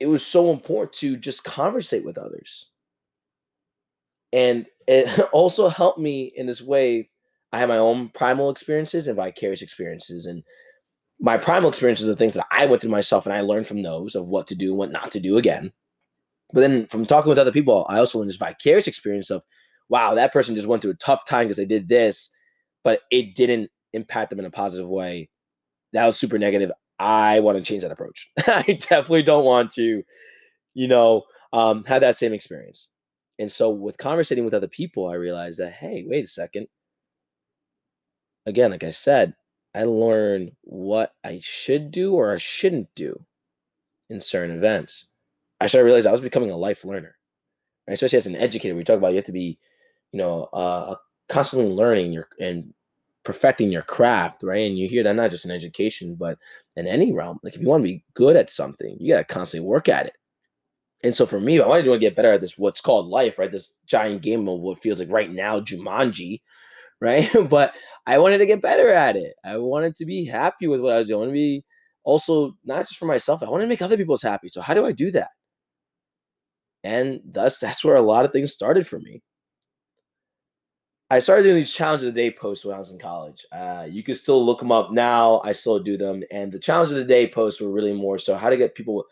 it 0.00 0.06
was 0.06 0.24
so 0.24 0.50
important 0.50 0.94
to 0.94 1.18
just 1.18 1.44
conversate 1.44 2.06
with 2.06 2.16
others. 2.16 2.71
And 4.32 4.66
it 4.86 5.08
also 5.32 5.68
helped 5.68 5.98
me 5.98 6.32
in 6.34 6.46
this 6.46 6.62
way. 6.62 7.10
I 7.52 7.58
have 7.58 7.68
my 7.68 7.78
own 7.78 8.08
primal 8.08 8.50
experiences 8.50 9.06
and 9.06 9.16
vicarious 9.16 9.62
experiences. 9.62 10.26
And 10.26 10.42
my 11.20 11.36
primal 11.36 11.68
experiences 11.68 12.08
are 12.08 12.14
things 12.14 12.34
that 12.34 12.46
I 12.50 12.66
went 12.66 12.80
through 12.82 12.90
myself 12.90 13.26
and 13.26 13.34
I 13.34 13.42
learned 13.42 13.68
from 13.68 13.82
those 13.82 14.14
of 14.14 14.28
what 14.28 14.46
to 14.48 14.54
do 14.54 14.70
and 14.70 14.78
what 14.78 14.90
not 14.90 15.10
to 15.12 15.20
do 15.20 15.36
again. 15.36 15.72
But 16.54 16.60
then 16.62 16.86
from 16.86 17.06
talking 17.06 17.28
with 17.28 17.38
other 17.38 17.52
people, 17.52 17.86
I 17.88 17.98
also 17.98 18.18
learned 18.18 18.30
this 18.30 18.36
vicarious 18.36 18.86
experience 18.86 19.30
of, 19.30 19.44
wow, 19.88 20.14
that 20.14 20.32
person 20.32 20.54
just 20.54 20.68
went 20.68 20.82
through 20.82 20.92
a 20.92 20.96
tough 20.96 21.26
time 21.26 21.44
because 21.44 21.58
they 21.58 21.66
did 21.66 21.88
this 21.88 22.34
but 22.84 23.00
it 23.10 23.34
didn't 23.34 23.70
impact 23.92 24.30
them 24.30 24.38
in 24.38 24.44
a 24.44 24.50
positive 24.50 24.88
way. 24.88 25.28
That 25.92 26.06
was 26.06 26.18
super 26.18 26.38
negative. 26.38 26.72
I 26.98 27.40
want 27.40 27.58
to 27.58 27.64
change 27.64 27.82
that 27.82 27.92
approach. 27.92 28.30
I 28.46 28.78
definitely 28.80 29.22
don't 29.22 29.44
want 29.44 29.72
to, 29.72 30.02
you 30.74 30.88
know, 30.88 31.24
um, 31.52 31.84
have 31.84 32.00
that 32.00 32.16
same 32.16 32.32
experience. 32.32 32.91
And 33.42 33.50
so 33.50 33.70
with 33.70 33.98
conversating 33.98 34.44
with 34.44 34.54
other 34.54 34.68
people, 34.68 35.08
I 35.08 35.14
realized 35.14 35.58
that, 35.58 35.72
hey, 35.72 36.04
wait 36.06 36.24
a 36.24 36.28
second. 36.28 36.68
Again, 38.46 38.70
like 38.70 38.84
I 38.84 38.92
said, 38.92 39.34
I 39.74 39.82
learned 39.82 40.52
what 40.60 41.12
I 41.24 41.40
should 41.42 41.90
do 41.90 42.14
or 42.14 42.32
I 42.32 42.38
shouldn't 42.38 42.94
do 42.94 43.26
in 44.08 44.20
certain 44.20 44.56
events. 44.56 45.12
I 45.60 45.66
started 45.66 45.86
realizing 45.86 46.10
I 46.10 46.12
was 46.12 46.20
becoming 46.20 46.52
a 46.52 46.56
life 46.56 46.84
learner, 46.84 47.16
especially 47.88 48.18
as 48.18 48.28
an 48.28 48.36
educator. 48.36 48.76
We 48.76 48.84
talk 48.84 48.98
about 48.98 49.08
you 49.08 49.16
have 49.16 49.24
to 49.24 49.32
be, 49.32 49.58
you 50.12 50.18
know, 50.18 50.44
uh, 50.52 50.94
constantly 51.28 51.68
learning 51.68 52.12
your 52.12 52.28
and 52.38 52.72
perfecting 53.24 53.72
your 53.72 53.82
craft, 53.82 54.44
right? 54.44 54.68
And 54.68 54.78
you 54.78 54.88
hear 54.88 55.02
that 55.02 55.16
not 55.16 55.32
just 55.32 55.46
in 55.46 55.50
education, 55.50 56.14
but 56.14 56.38
in 56.76 56.86
any 56.86 57.12
realm. 57.12 57.40
Like 57.42 57.56
if 57.56 57.60
you 57.60 57.66
want 57.66 57.82
to 57.82 57.90
be 57.90 58.04
good 58.14 58.36
at 58.36 58.50
something, 58.50 58.96
you 59.00 59.12
got 59.12 59.26
to 59.26 59.34
constantly 59.34 59.68
work 59.68 59.88
at 59.88 60.06
it. 60.06 60.14
And 61.04 61.14
so 61.14 61.26
for 61.26 61.40
me, 61.40 61.60
I 61.60 61.66
wanted 61.66 61.84
to 61.84 61.98
get 61.98 62.14
better 62.14 62.32
at 62.32 62.40
this, 62.40 62.56
what's 62.56 62.80
called 62.80 63.08
life, 63.08 63.38
right? 63.38 63.50
This 63.50 63.80
giant 63.86 64.22
game 64.22 64.48
of 64.48 64.60
what 64.60 64.78
feels 64.78 65.00
like 65.00 65.10
right 65.10 65.30
now 65.30 65.60
Jumanji, 65.60 66.40
right? 67.00 67.28
but 67.50 67.74
I 68.06 68.18
wanted 68.18 68.38
to 68.38 68.46
get 68.46 68.62
better 68.62 68.88
at 68.90 69.16
it. 69.16 69.34
I 69.44 69.58
wanted 69.58 69.96
to 69.96 70.06
be 70.06 70.24
happy 70.24 70.68
with 70.68 70.80
what 70.80 70.92
I 70.92 70.98
was 70.98 71.08
doing. 71.08 71.24
I 71.24 71.26
to 71.26 71.32
be 71.32 71.64
also 72.04 72.54
not 72.64 72.80
just 72.80 72.96
for 72.96 73.06
myself. 73.06 73.42
I 73.42 73.50
want 73.50 73.62
to 73.62 73.68
make 73.68 73.82
other 73.82 73.96
people's 73.96 74.22
happy. 74.22 74.48
So 74.48 74.60
how 74.60 74.74
do 74.74 74.86
I 74.86 74.92
do 74.92 75.10
that? 75.12 75.30
And 76.84 77.20
thus, 77.24 77.58
that's 77.60 77.84
where 77.84 77.96
a 77.96 78.02
lot 78.02 78.24
of 78.24 78.32
things 78.32 78.52
started 78.52 78.86
for 78.86 79.00
me. 79.00 79.22
I 81.10 81.18
started 81.18 81.42
doing 81.42 81.56
these 81.56 81.72
challenge 81.72 82.02
of 82.02 82.06
the 82.14 82.20
day 82.20 82.30
posts 82.30 82.64
when 82.64 82.74
I 82.74 82.78
was 82.78 82.90
in 82.90 82.98
college. 82.98 83.44
Uh, 83.52 83.86
you 83.86 84.02
can 84.02 84.14
still 84.14 84.42
look 84.42 84.60
them 84.60 84.72
up 84.72 84.92
now. 84.92 85.42
I 85.44 85.52
still 85.52 85.78
do 85.78 85.98
them, 85.98 86.22
and 86.30 86.50
the 86.50 86.58
challenge 86.58 86.90
of 86.90 86.96
the 86.96 87.04
day 87.04 87.28
posts 87.28 87.60
were 87.60 87.70
really 87.70 87.92
more 87.92 88.16
so 88.18 88.34
how 88.34 88.48
to 88.48 88.56
get 88.56 88.74
people 88.74 89.04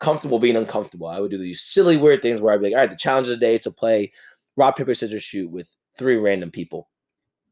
comfortable 0.00 0.38
being 0.38 0.56
uncomfortable. 0.56 1.06
I 1.06 1.20
would 1.20 1.30
do 1.30 1.38
these 1.38 1.62
silly, 1.62 1.96
weird 1.96 2.22
things 2.22 2.40
where 2.40 2.52
I'd 2.52 2.60
be 2.60 2.66
like, 2.66 2.74
all 2.74 2.80
right, 2.80 2.90
the 2.90 2.96
challenge 2.96 3.28
of 3.28 3.32
the 3.32 3.36
day 3.46 3.54
is 3.54 3.62
to 3.62 3.70
play 3.70 4.12
rock, 4.56 4.76
paper, 4.76 4.94
scissors, 4.94 5.22
shoot 5.22 5.50
with 5.50 5.74
three 5.96 6.16
random 6.16 6.50
people, 6.50 6.88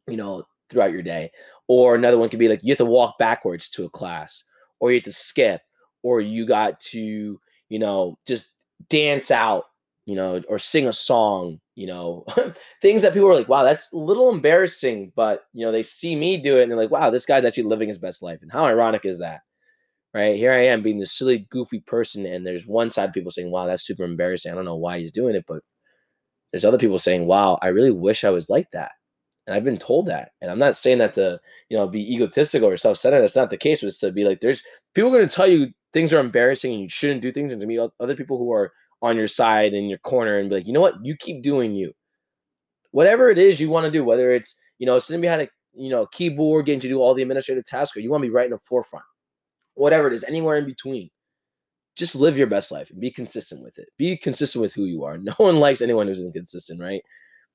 you 0.08 0.16
know, 0.16 0.44
throughout 0.68 0.92
your 0.92 1.02
day. 1.02 1.30
Or 1.68 1.94
another 1.94 2.18
one 2.18 2.28
could 2.28 2.38
be 2.38 2.48
like, 2.48 2.62
you 2.62 2.72
have 2.72 2.78
to 2.78 2.84
walk 2.84 3.18
backwards 3.18 3.68
to 3.70 3.84
a 3.84 3.90
class, 3.90 4.44
or 4.80 4.90
you 4.90 4.96
have 4.96 5.04
to 5.04 5.12
skip, 5.12 5.62
or 6.02 6.20
you 6.20 6.46
got 6.46 6.80
to, 6.80 7.40
you 7.68 7.78
know, 7.78 8.16
just 8.26 8.48
dance 8.88 9.30
out, 9.30 9.64
you 10.06 10.16
know, 10.16 10.42
or 10.48 10.58
sing 10.58 10.88
a 10.88 10.92
song, 10.92 11.60
you 11.76 11.86
know, 11.86 12.24
things 12.82 13.02
that 13.02 13.12
people 13.12 13.28
are 13.28 13.34
like, 13.34 13.48
wow, 13.48 13.62
that's 13.62 13.92
a 13.92 13.98
little 13.98 14.30
embarrassing, 14.30 15.12
but, 15.14 15.44
you 15.52 15.64
know, 15.64 15.72
they 15.72 15.82
see 15.82 16.16
me 16.16 16.36
do 16.36 16.58
it 16.58 16.62
and 16.62 16.70
they're 16.70 16.78
like, 16.78 16.90
wow, 16.90 17.10
this 17.10 17.26
guy's 17.26 17.44
actually 17.44 17.62
living 17.62 17.88
his 17.88 17.98
best 17.98 18.22
life. 18.22 18.42
And 18.42 18.50
how 18.50 18.64
ironic 18.64 19.04
is 19.04 19.20
that? 19.20 19.42
Right? 20.14 20.36
Here 20.36 20.52
I 20.52 20.60
am 20.66 20.82
being 20.82 20.98
this 20.98 21.12
silly, 21.12 21.46
goofy 21.50 21.80
person, 21.80 22.26
and 22.26 22.46
there's 22.46 22.66
one 22.66 22.90
side 22.90 23.08
of 23.08 23.14
people 23.14 23.32
saying, 23.32 23.50
"Wow, 23.50 23.66
that's 23.66 23.84
super 23.86 24.04
embarrassing." 24.04 24.52
I 24.52 24.54
don't 24.54 24.64
know 24.64 24.76
why 24.76 24.98
he's 24.98 25.12
doing 25.12 25.34
it, 25.36 25.44
but 25.48 25.62
there's 26.52 26.64
other 26.64 26.78
people 26.78 26.98
saying, 26.98 27.26
"Wow, 27.26 27.58
I 27.62 27.68
really 27.68 27.90
wish 27.92 28.24
I 28.24 28.30
was 28.30 28.50
like 28.50 28.70
that." 28.72 28.92
And 29.46 29.56
I've 29.56 29.64
been 29.64 29.78
told 29.78 30.06
that, 30.06 30.32
and 30.40 30.50
I'm 30.50 30.58
not 30.58 30.76
saying 30.78 30.98
that 30.98 31.14
to 31.14 31.40
you 31.70 31.76
know 31.76 31.88
be 31.88 32.14
egotistical 32.14 32.68
or 32.68 32.76
self-centered. 32.76 33.20
That's 33.20 33.36
not 33.36 33.50
the 33.50 33.58
case. 33.58 33.80
But 33.80 33.88
it's 33.88 34.00
to 34.00 34.12
be 34.12 34.24
like, 34.24 34.40
there's 34.40 34.62
people 34.94 35.10
going 35.10 35.28
to 35.28 35.34
tell 35.34 35.48
you 35.48 35.68
things 35.92 36.12
are 36.12 36.20
embarrassing 36.20 36.72
and 36.72 36.82
you 36.82 36.88
shouldn't 36.88 37.22
do 37.22 37.32
things, 37.32 37.52
and 37.52 37.60
to 37.60 37.66
me, 37.66 37.78
other 38.00 38.16
people 38.16 38.38
who 38.38 38.52
are 38.52 38.72
on 39.02 39.16
your 39.16 39.28
side 39.28 39.74
in 39.74 39.86
your 39.88 39.98
corner 39.98 40.36
and 40.38 40.48
be 40.50 40.56
like, 40.56 40.66
you 40.66 40.72
know 40.72 40.80
what, 40.80 40.94
you 41.04 41.16
keep 41.16 41.42
doing 41.42 41.74
you. 41.74 41.92
Whatever 42.92 43.30
it 43.30 43.38
is 43.38 43.60
you 43.60 43.70
want 43.70 43.86
to 43.86 43.92
do, 43.92 44.04
whether 44.04 44.30
it's 44.30 44.60
you 44.78 44.86
know 44.86 44.98
sitting 44.98 45.22
behind 45.22 45.42
a 45.42 45.48
you 45.74 45.90
know 45.90 46.06
keyboard, 46.06 46.66
getting 46.66 46.80
to 46.80 46.88
do 46.88 47.00
all 47.00 47.14
the 47.14 47.22
administrative 47.22 47.64
tasks, 47.64 47.96
or 47.96 48.00
you 48.00 48.10
want 48.10 48.22
to 48.22 48.28
be 48.28 48.34
right 48.34 48.46
in 48.46 48.52
the 48.52 48.58
forefront 48.60 49.04
whatever 49.74 50.08
it 50.08 50.14
is, 50.14 50.24
anywhere 50.24 50.56
in 50.56 50.66
between. 50.66 51.10
Just 51.96 52.14
live 52.16 52.38
your 52.38 52.46
best 52.46 52.72
life 52.72 52.90
and 52.90 53.00
be 53.00 53.10
consistent 53.10 53.62
with 53.62 53.78
it. 53.78 53.88
Be 53.98 54.16
consistent 54.16 54.62
with 54.62 54.74
who 54.74 54.84
you 54.86 55.04
are. 55.04 55.18
No 55.22 55.34
one 55.38 55.60
likes 55.60 55.82
anyone 55.82 56.08
who's 56.08 56.24
inconsistent, 56.24 56.80
right? 56.80 57.02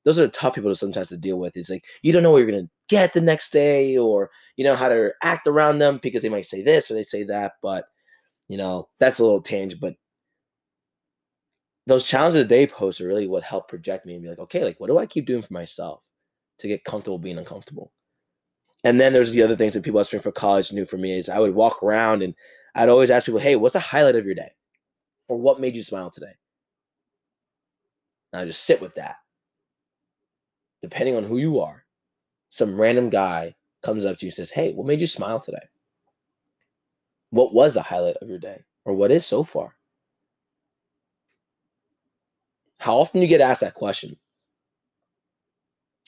Those 0.05 0.19
are 0.19 0.27
tough 0.29 0.55
people 0.55 0.71
to 0.71 0.75
sometimes 0.75 1.09
to 1.09 1.17
deal 1.17 1.39
with. 1.39 1.57
It's 1.57 1.69
like 1.69 1.85
you 2.03 2.13
don't 2.13 2.23
know 2.23 2.31
what 2.31 2.39
you're 2.39 2.51
gonna 2.51 2.69
get 2.89 3.13
the 3.13 3.21
next 3.21 3.51
day, 3.51 3.97
or 3.97 4.31
you 4.57 4.63
know 4.65 4.75
how 4.75 4.89
to 4.89 5.11
act 5.23 5.47
around 5.47 5.79
them 5.79 5.99
because 6.01 6.23
they 6.23 6.29
might 6.29 6.45
say 6.47 6.63
this 6.63 6.91
or 6.91 6.95
they 6.95 7.03
say 7.03 7.23
that. 7.25 7.53
But 7.61 7.85
you 8.49 8.57
know 8.57 8.89
that's 8.99 9.19
a 9.19 9.23
little 9.23 9.41
tangent. 9.41 9.81
But 9.81 9.95
those 11.87 12.03
challenge 12.03 12.35
of 12.35 12.39
the 12.39 12.45
day 12.45 12.67
posts 12.67 13.01
are 13.01 13.07
really 13.07 13.27
what 13.27 13.43
help 13.43 13.67
project 13.69 14.05
me 14.05 14.13
and 14.13 14.21
be 14.23 14.29
like, 14.29 14.39
okay, 14.39 14.63
like 14.63 14.79
what 14.79 14.87
do 14.87 14.97
I 14.97 15.05
keep 15.05 15.25
doing 15.25 15.41
for 15.41 15.53
myself 15.53 16.01
to 16.59 16.67
get 16.67 16.83
comfortable 16.83 17.17
being 17.19 17.37
uncomfortable? 17.37 17.91
And 18.83 19.01
then 19.01 19.13
there's 19.13 19.33
the 19.33 19.41
other 19.41 19.55
things 19.55 19.73
that 19.73 19.83
people 19.83 19.99
asking 19.99 20.19
for 20.19 20.31
college 20.31 20.71
knew 20.71 20.85
for 20.85 20.97
me 20.97 21.11
is 21.17 21.29
I 21.29 21.39
would 21.39 21.55
walk 21.55 21.81
around 21.83 22.21
and 22.21 22.35
I'd 22.75 22.89
always 22.89 23.09
ask 23.09 23.25
people, 23.25 23.39
hey, 23.39 23.55
what's 23.55 23.73
the 23.73 23.79
highlight 23.79 24.15
of 24.15 24.25
your 24.25 24.35
day? 24.35 24.51
Or 25.27 25.37
what 25.37 25.59
made 25.59 25.75
you 25.75 25.83
smile 25.83 26.09
today? 26.11 26.33
And 28.31 28.41
I 28.41 28.45
just 28.45 28.63
sit 28.63 28.81
with 28.81 28.95
that. 28.95 29.15
Depending 30.81 31.15
on 31.15 31.23
who 31.23 31.37
you 31.37 31.59
are, 31.59 31.83
some 32.49 32.79
random 32.79 33.09
guy 33.09 33.55
comes 33.81 34.05
up 34.05 34.17
to 34.17 34.25
you 34.25 34.29
and 34.29 34.35
says, 34.35 34.51
hey, 34.51 34.73
what 34.73 34.87
made 34.87 35.01
you 35.01 35.07
smile 35.07 35.39
today? 35.39 35.67
What 37.31 37.53
was 37.53 37.73
the 37.73 37.81
highlight 37.81 38.17
of 38.17 38.29
your 38.29 38.39
day? 38.39 38.63
Or 38.85 38.93
what 38.93 39.11
is 39.11 39.25
so 39.25 39.43
far? 39.43 39.75
How 42.79 42.97
often 42.97 43.19
do 43.19 43.25
you 43.25 43.29
get 43.29 43.41
asked 43.41 43.61
that 43.61 43.73
question? 43.73 44.15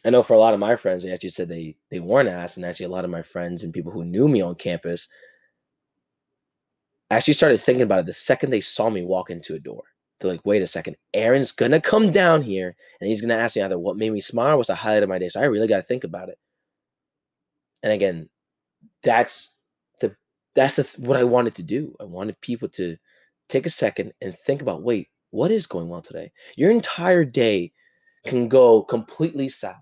I 0.06 0.10
know 0.12 0.24
for 0.24 0.34
a 0.34 0.40
lot 0.40 0.54
of 0.54 0.60
my 0.60 0.76
friends, 0.76 1.04
they 1.04 1.12
actually 1.12 1.30
said 1.30 1.50
they 1.50 1.76
they 1.92 2.00
weren't 2.00 2.30
asked, 2.30 2.58
and 2.58 2.66
actually 2.66 2.86
a 2.86 2.90
lot 2.90 3.06
of 3.06 3.12
my 3.12 3.22
friends 3.22 3.64
and 3.64 3.74
people 3.74 3.92
who 3.92 4.06
knew 4.06 4.28
me 4.28 4.42
on 4.42 4.56
campus 4.56 5.10
actually 7.12 7.34
started 7.34 7.60
thinking 7.60 7.82
about 7.82 8.00
it 8.00 8.06
the 8.06 8.14
second 8.14 8.50
they 8.52 8.62
saw 8.62 8.90
me 8.90 9.04
walk 9.04 9.30
into 9.30 9.56
a 9.56 9.60
door. 9.60 9.84
They're 10.20 10.32
like, 10.32 10.46
wait 10.46 10.62
a 10.62 10.68
second, 10.68 10.96
Aaron's 11.14 11.52
gonna 11.52 11.82
come 11.82 12.12
down 12.12 12.42
here 12.42 12.76
and 13.00 13.10
he's 13.10 13.22
gonna 13.22 13.36
ask 13.36 13.56
me 13.56 13.62
either 13.62 13.80
what 13.80 13.98
made 13.98 14.12
me 14.12 14.22
smile 14.22 14.56
or 14.56 14.58
what's 14.58 14.68
the 14.68 14.76
highlight 14.76 15.04
of 15.04 15.10
my 15.10 15.20
day. 15.20 15.30
So 15.30 15.42
I 15.42 15.46
really 15.46 15.68
gotta 15.68 15.84
think 15.84 16.04
about 16.04 16.30
it. 16.30 16.38
And 17.84 17.92
again, 17.94 18.30
that's 19.04 19.62
the 20.02 20.16
that's 20.56 20.76
the, 20.78 21.02
what 21.02 21.18
I 21.18 21.24
wanted 21.24 21.56
to 21.56 21.64
do. 21.64 21.96
I 22.00 22.06
wanted 22.06 22.40
people 22.42 22.70
to 22.70 22.98
take 23.50 23.66
a 23.66 23.70
second 23.70 24.14
and 24.22 24.38
think 24.38 24.62
about, 24.62 24.84
wait, 24.84 25.10
what 25.32 25.52
is 25.52 25.68
going 25.68 25.90
well 25.90 26.02
today? 26.02 26.32
Your 26.56 26.72
entire 26.72 27.26
day 27.26 27.72
can 28.26 28.48
go 28.48 28.84
completely 28.84 29.50
south. 29.50 29.78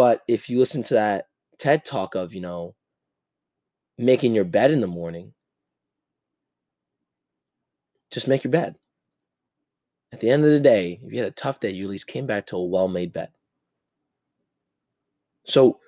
But 0.00 0.22
if 0.26 0.48
you 0.48 0.58
listen 0.58 0.82
to 0.84 0.94
that 0.94 1.26
TED 1.58 1.84
talk 1.84 2.14
of, 2.14 2.32
you 2.32 2.40
know, 2.40 2.74
making 3.98 4.34
your 4.34 4.46
bed 4.46 4.70
in 4.70 4.80
the 4.80 4.86
morning, 4.86 5.34
just 8.10 8.26
make 8.26 8.42
your 8.42 8.50
bed. 8.50 8.76
At 10.10 10.20
the 10.20 10.30
end 10.30 10.42
of 10.42 10.52
the 10.52 10.58
day, 10.58 11.00
if 11.04 11.12
you 11.12 11.18
had 11.18 11.28
a 11.28 11.32
tough 11.32 11.60
day, 11.60 11.68
you 11.68 11.84
at 11.84 11.90
least 11.90 12.06
came 12.06 12.26
back 12.26 12.46
to 12.46 12.56
a 12.56 12.64
well 12.64 12.88
made 12.88 13.12
bed. 13.12 13.28
So 15.44 15.78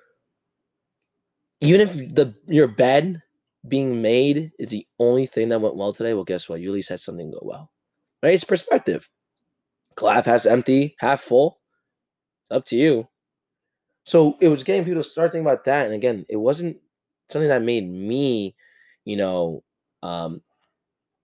even 1.61 1.81
if 1.81 1.95
the 2.13 2.35
your 2.45 2.67
bed 2.67 3.19
being 3.67 3.99
made 3.99 4.51
is 4.59 4.69
the 4.69 4.85
only 4.99 5.25
thing 5.25 5.49
that 5.49 5.59
went 5.59 5.75
well 5.75 5.91
today, 5.91 6.13
well, 6.13 6.23
guess 6.23 6.47
what? 6.47 6.61
You 6.61 6.69
at 6.69 6.75
least 6.75 6.89
had 6.89 6.99
something 6.99 7.31
go 7.31 7.39
well. 7.41 7.71
Right? 8.21 8.35
It's 8.35 8.43
perspective. 8.43 9.09
Glass 9.95 10.27
half 10.27 10.45
empty, 10.45 10.95
half 10.99 11.21
full. 11.21 11.59
It's 12.51 12.57
up 12.57 12.65
to 12.65 12.75
you. 12.75 13.07
So 14.03 14.37
it 14.41 14.49
was 14.49 14.63
getting 14.63 14.83
people 14.83 15.01
to 15.01 15.07
start 15.07 15.31
thinking 15.31 15.45
about 15.45 15.63
that. 15.65 15.85
And 15.85 15.95
again, 15.95 16.25
it 16.29 16.37
wasn't 16.37 16.77
something 17.29 17.49
that 17.49 17.61
made 17.61 17.89
me, 17.89 18.55
you 19.05 19.15
know, 19.15 19.63
um, 20.01 20.41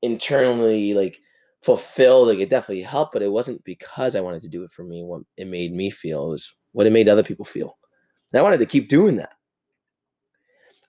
internally 0.01 0.93
like 0.93 1.19
fulfilled. 1.61 2.29
Like 2.29 2.39
it 2.39 2.49
definitely 2.49 2.83
helped, 2.83 3.13
but 3.13 3.21
it 3.21 3.31
wasn't 3.31 3.63
because 3.65 4.15
I 4.15 4.21
wanted 4.21 4.41
to 4.43 4.49
do 4.49 4.63
it 4.63 4.71
for 4.71 4.83
me. 4.83 5.03
What 5.03 5.21
it 5.37 5.47
made 5.47 5.73
me 5.73 5.89
feel 5.89 6.27
it 6.27 6.31
was 6.31 6.53
what 6.71 6.87
it 6.87 6.93
made 6.93 7.09
other 7.09 7.23
people 7.23 7.45
feel. 7.45 7.77
And 8.31 8.39
I 8.39 8.43
wanted 8.43 8.59
to 8.59 8.65
keep 8.65 8.87
doing 8.87 9.17
that. 9.17 9.33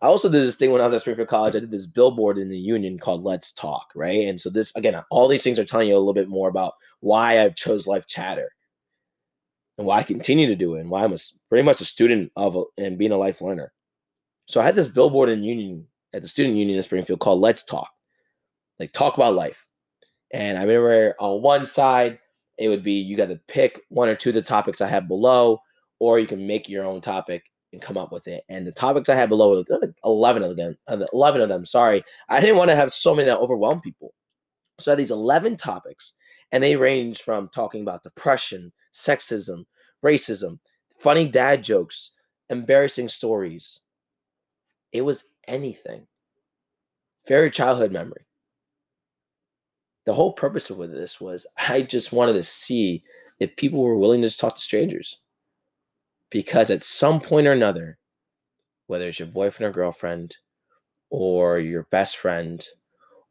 I 0.03 0.07
also 0.07 0.31
did 0.31 0.41
this 0.41 0.57
thing 0.57 0.71
when 0.71 0.81
I 0.81 0.85
was 0.85 0.95
at 0.95 1.03
Springfield 1.03 1.29
College. 1.29 1.57
I 1.57 1.61
did 1.61 1.71
this 1.71 1.87
billboard 1.87 2.39
in 2.39 2.49
the 2.49 2.59
union 2.59 2.99
called 2.99 3.23
Let's 3.23 3.53
Talk, 3.53 3.93
right? 3.95 4.27
And 4.27 4.41
so 4.41 4.49
this 4.49 4.75
again, 4.77 5.03
all 5.11 5.29
these 5.29 5.43
things 5.43 5.59
are 5.59 5.65
telling 5.65 5.89
you 5.89 5.97
a 5.97 5.99
little 5.99 6.15
bit 6.15 6.29
more 6.29 6.49
about 6.49 6.75
why 7.01 7.41
I 7.41 7.51
chose 7.51 7.87
Life 7.87 8.07
Chatter 8.07 8.51
and 9.81 9.87
why 9.87 9.97
I 9.97 10.03
continue 10.03 10.47
to 10.47 10.55
do 10.55 10.75
it 10.75 10.81
and 10.81 10.91
why 10.91 11.05
I'm 11.05 11.15
a, 11.15 11.19
pretty 11.49 11.65
much 11.65 11.81
a 11.81 11.87
student 11.87 12.31
of 12.37 12.55
a, 12.55 12.65
and 12.77 12.99
being 12.99 13.13
a 13.13 13.17
life 13.17 13.41
learner. 13.41 13.73
So 14.47 14.61
I 14.61 14.65
had 14.65 14.75
this 14.75 14.89
billboard 14.89 15.31
in 15.31 15.43
Union 15.43 15.87
at 16.13 16.21
the 16.21 16.29
student 16.29 16.57
union 16.57 16.77
in 16.77 16.83
Springfield 16.83 17.21
called 17.21 17.41
Let's 17.41 17.65
Talk, 17.65 17.91
like 18.79 18.93
talk 18.93 19.17
about 19.17 19.35
life. 19.35 19.67
And 20.35 20.59
I 20.59 20.65
remember 20.65 21.15
on 21.19 21.41
one 21.41 21.65
side 21.65 22.19
it 22.59 22.69
would 22.69 22.83
be 22.83 22.93
you 22.93 23.17
got 23.17 23.31
to 23.31 23.41
pick 23.49 23.81
one 23.89 24.11
or 24.11 24.15
two 24.15 24.31
of 24.31 24.35
the 24.35 24.43
topics 24.43 24.83
I 24.83 24.87
have 24.87 25.09
below, 25.09 25.61
or 25.99 26.19
you 26.19 26.27
can 26.27 26.47
make 26.47 26.69
your 26.69 26.85
own 26.85 27.01
topic 27.01 27.45
and 27.73 27.81
come 27.81 27.97
up 27.97 28.13
with 28.13 28.29
it. 28.29 28.45
And 28.51 28.67
the 28.67 28.73
topics 28.73 29.09
I 29.09 29.15
had 29.15 29.31
below, 29.31 29.65
eleven 30.05 30.43
of 30.43 30.57
them, 30.57 30.77
uh, 30.89 31.07
eleven 31.15 31.41
of 31.41 31.49
them. 31.49 31.65
Sorry, 31.65 32.03
I 32.29 32.41
didn't 32.41 32.59
want 32.59 32.69
to 32.69 32.77
have 32.77 32.93
so 32.93 33.15
many 33.15 33.29
that 33.29 33.39
overwhelm 33.39 33.81
people. 33.81 34.13
So 34.79 34.91
I 34.91 34.93
had 34.93 34.99
these 34.99 35.11
eleven 35.11 35.57
topics, 35.57 36.13
and 36.53 36.63
they 36.63 36.77
range 36.77 37.23
from 37.23 37.49
talking 37.55 37.81
about 37.83 38.03
depression, 38.03 38.73
sexism, 38.93 39.65
racism, 40.05 40.59
funny 40.99 41.29
dad 41.29 41.63
jokes, 41.63 42.19
embarrassing 42.49 43.09
stories. 43.09 43.81
It 44.93 45.03
was 45.03 45.37
anything. 45.47 46.07
Very 47.27 47.51
childhood 47.51 47.93
memory. 47.93 48.27
The 50.07 50.15
whole 50.15 50.33
purpose 50.33 50.71
of 50.71 50.79
this 50.79 51.21
was 51.21 51.47
I 51.57 51.83
just 51.83 52.13
wanted 52.13 52.33
to 52.35 52.43
see 52.43 53.05
if 53.39 53.57
people 53.57 53.83
were 53.83 53.99
willing 53.99 54.23
to 54.23 54.27
just 54.27 54.41
talk 54.41 54.57
to 54.57 54.61
strangers. 54.61 55.23
Because 56.31 56.71
at 56.71 56.83
some 56.83 57.21
point 57.21 57.47
or 57.47 57.53
another, 57.53 57.99
whether 58.87 59.09
it's 59.09 59.19
your 59.19 59.29
boyfriend 59.29 59.71
or 59.71 59.75
girlfriend, 59.75 60.37
or 61.11 61.59
your 61.59 61.85
best 61.91 62.17
friend, 62.17 62.67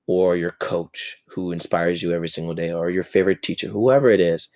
or 0.08 0.36
your 0.38 0.52
coach 0.52 1.24
who 1.30 1.52
inspires 1.52 2.02
you 2.02 2.14
every 2.14 2.30
single 2.30 2.54
day, 2.54 2.72
or 2.72 2.90
your 2.90 3.04
favorite 3.04 3.42
teacher, 3.42 3.68
whoever 3.68 4.10
it 4.10 4.20
is, 4.20 4.50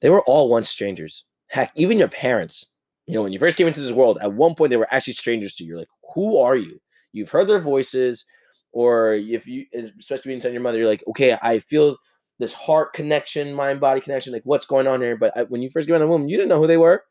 they 0.00 0.10
were 0.10 0.22
all 0.22 0.48
once 0.48 0.68
strangers. 0.68 1.24
Heck, 1.50 1.72
even 1.76 1.98
your 1.98 2.08
parents 2.08 2.78
You 3.06 3.14
know, 3.14 3.22
when 3.24 3.32
you 3.32 3.38
first 3.40 3.58
came 3.58 3.66
into 3.68 3.80
this 3.80 3.92
world, 3.92 4.18
at 4.22 4.32
one 4.34 4.54
point 4.54 4.70
they 4.70 4.76
were 4.78 4.92
actually 4.92 5.14
strangers 5.14 5.54
to 5.56 5.64
you. 5.64 5.70
You're 5.70 5.78
like, 5.80 5.88
who 6.14 6.38
are 6.38 6.56
you? 6.56 6.80
You've 7.12 7.30
heard 7.30 7.48
their 7.48 7.60
voices, 7.60 8.24
or 8.72 9.14
if 9.14 9.46
you, 9.48 9.66
especially 9.74 10.38
being 10.38 10.52
your 10.54 10.62
mother, 10.62 10.78
you're 10.78 10.86
like, 10.86 11.04
okay, 11.08 11.36
I 11.42 11.58
feel 11.58 11.96
this 12.38 12.54
heart 12.54 12.92
connection, 12.94 13.52
mind 13.54 13.80
body 13.80 14.00
connection, 14.00 14.32
like 14.32 14.44
what's 14.44 14.66
going 14.66 14.86
on 14.86 15.00
here. 15.02 15.16
But 15.16 15.36
I, 15.36 15.42
when 15.44 15.62
you 15.62 15.70
first 15.70 15.88
came 15.88 15.96
in 15.96 16.00
the 16.02 16.08
womb, 16.08 16.28
you 16.28 16.36
didn't 16.36 16.50
know 16.50 16.60
who 16.60 16.68
they 16.68 16.78
were. 16.78 17.04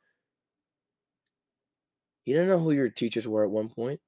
You 2.23 2.33
didn't 2.33 2.47
know 2.47 2.59
who 2.59 2.71
your 2.71 2.89
teachers 2.89 3.27
were 3.27 3.43
at 3.43 3.51
one 3.51 3.67
point. 3.67 3.99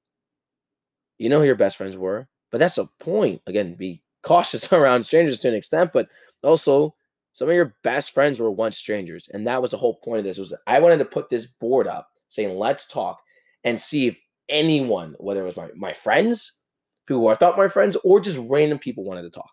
You 1.17 1.29
know 1.29 1.39
who 1.39 1.45
your 1.45 1.55
best 1.55 1.77
friends 1.77 1.97
were. 1.97 2.27
But 2.51 2.57
that's 2.59 2.77
a 2.77 2.85
point. 2.99 3.41
Again, 3.47 3.75
be 3.75 4.01
cautious 4.23 4.71
around 4.73 5.05
strangers 5.05 5.39
to 5.39 5.49
an 5.49 5.55
extent, 5.55 5.91
but 5.93 6.09
also 6.43 6.95
some 7.33 7.47
of 7.47 7.55
your 7.55 7.75
best 7.83 8.11
friends 8.11 8.39
were 8.39 8.51
once 8.51 8.77
strangers. 8.77 9.29
And 9.33 9.47
that 9.47 9.61
was 9.61 9.71
the 9.71 9.77
whole 9.77 9.95
point 9.95 10.19
of 10.19 10.23
this 10.23 10.37
was 10.37 10.55
I 10.67 10.79
wanted 10.79 10.97
to 10.97 11.05
put 11.05 11.29
this 11.29 11.45
board 11.45 11.87
up 11.87 12.09
saying, 12.27 12.57
let's 12.57 12.87
talk 12.87 13.19
and 13.63 13.79
see 13.79 14.07
if 14.07 14.19
anyone, 14.49 15.15
whether 15.19 15.41
it 15.41 15.45
was 15.45 15.57
my, 15.57 15.69
my 15.75 15.93
friends, 15.93 16.59
people 17.07 17.21
who 17.21 17.27
I 17.27 17.35
thought 17.35 17.57
my 17.57 17.67
friends, 17.67 17.95
or 18.03 18.19
just 18.19 18.39
random 18.49 18.79
people 18.79 19.03
wanted 19.03 19.23
to 19.23 19.29
talk. 19.29 19.49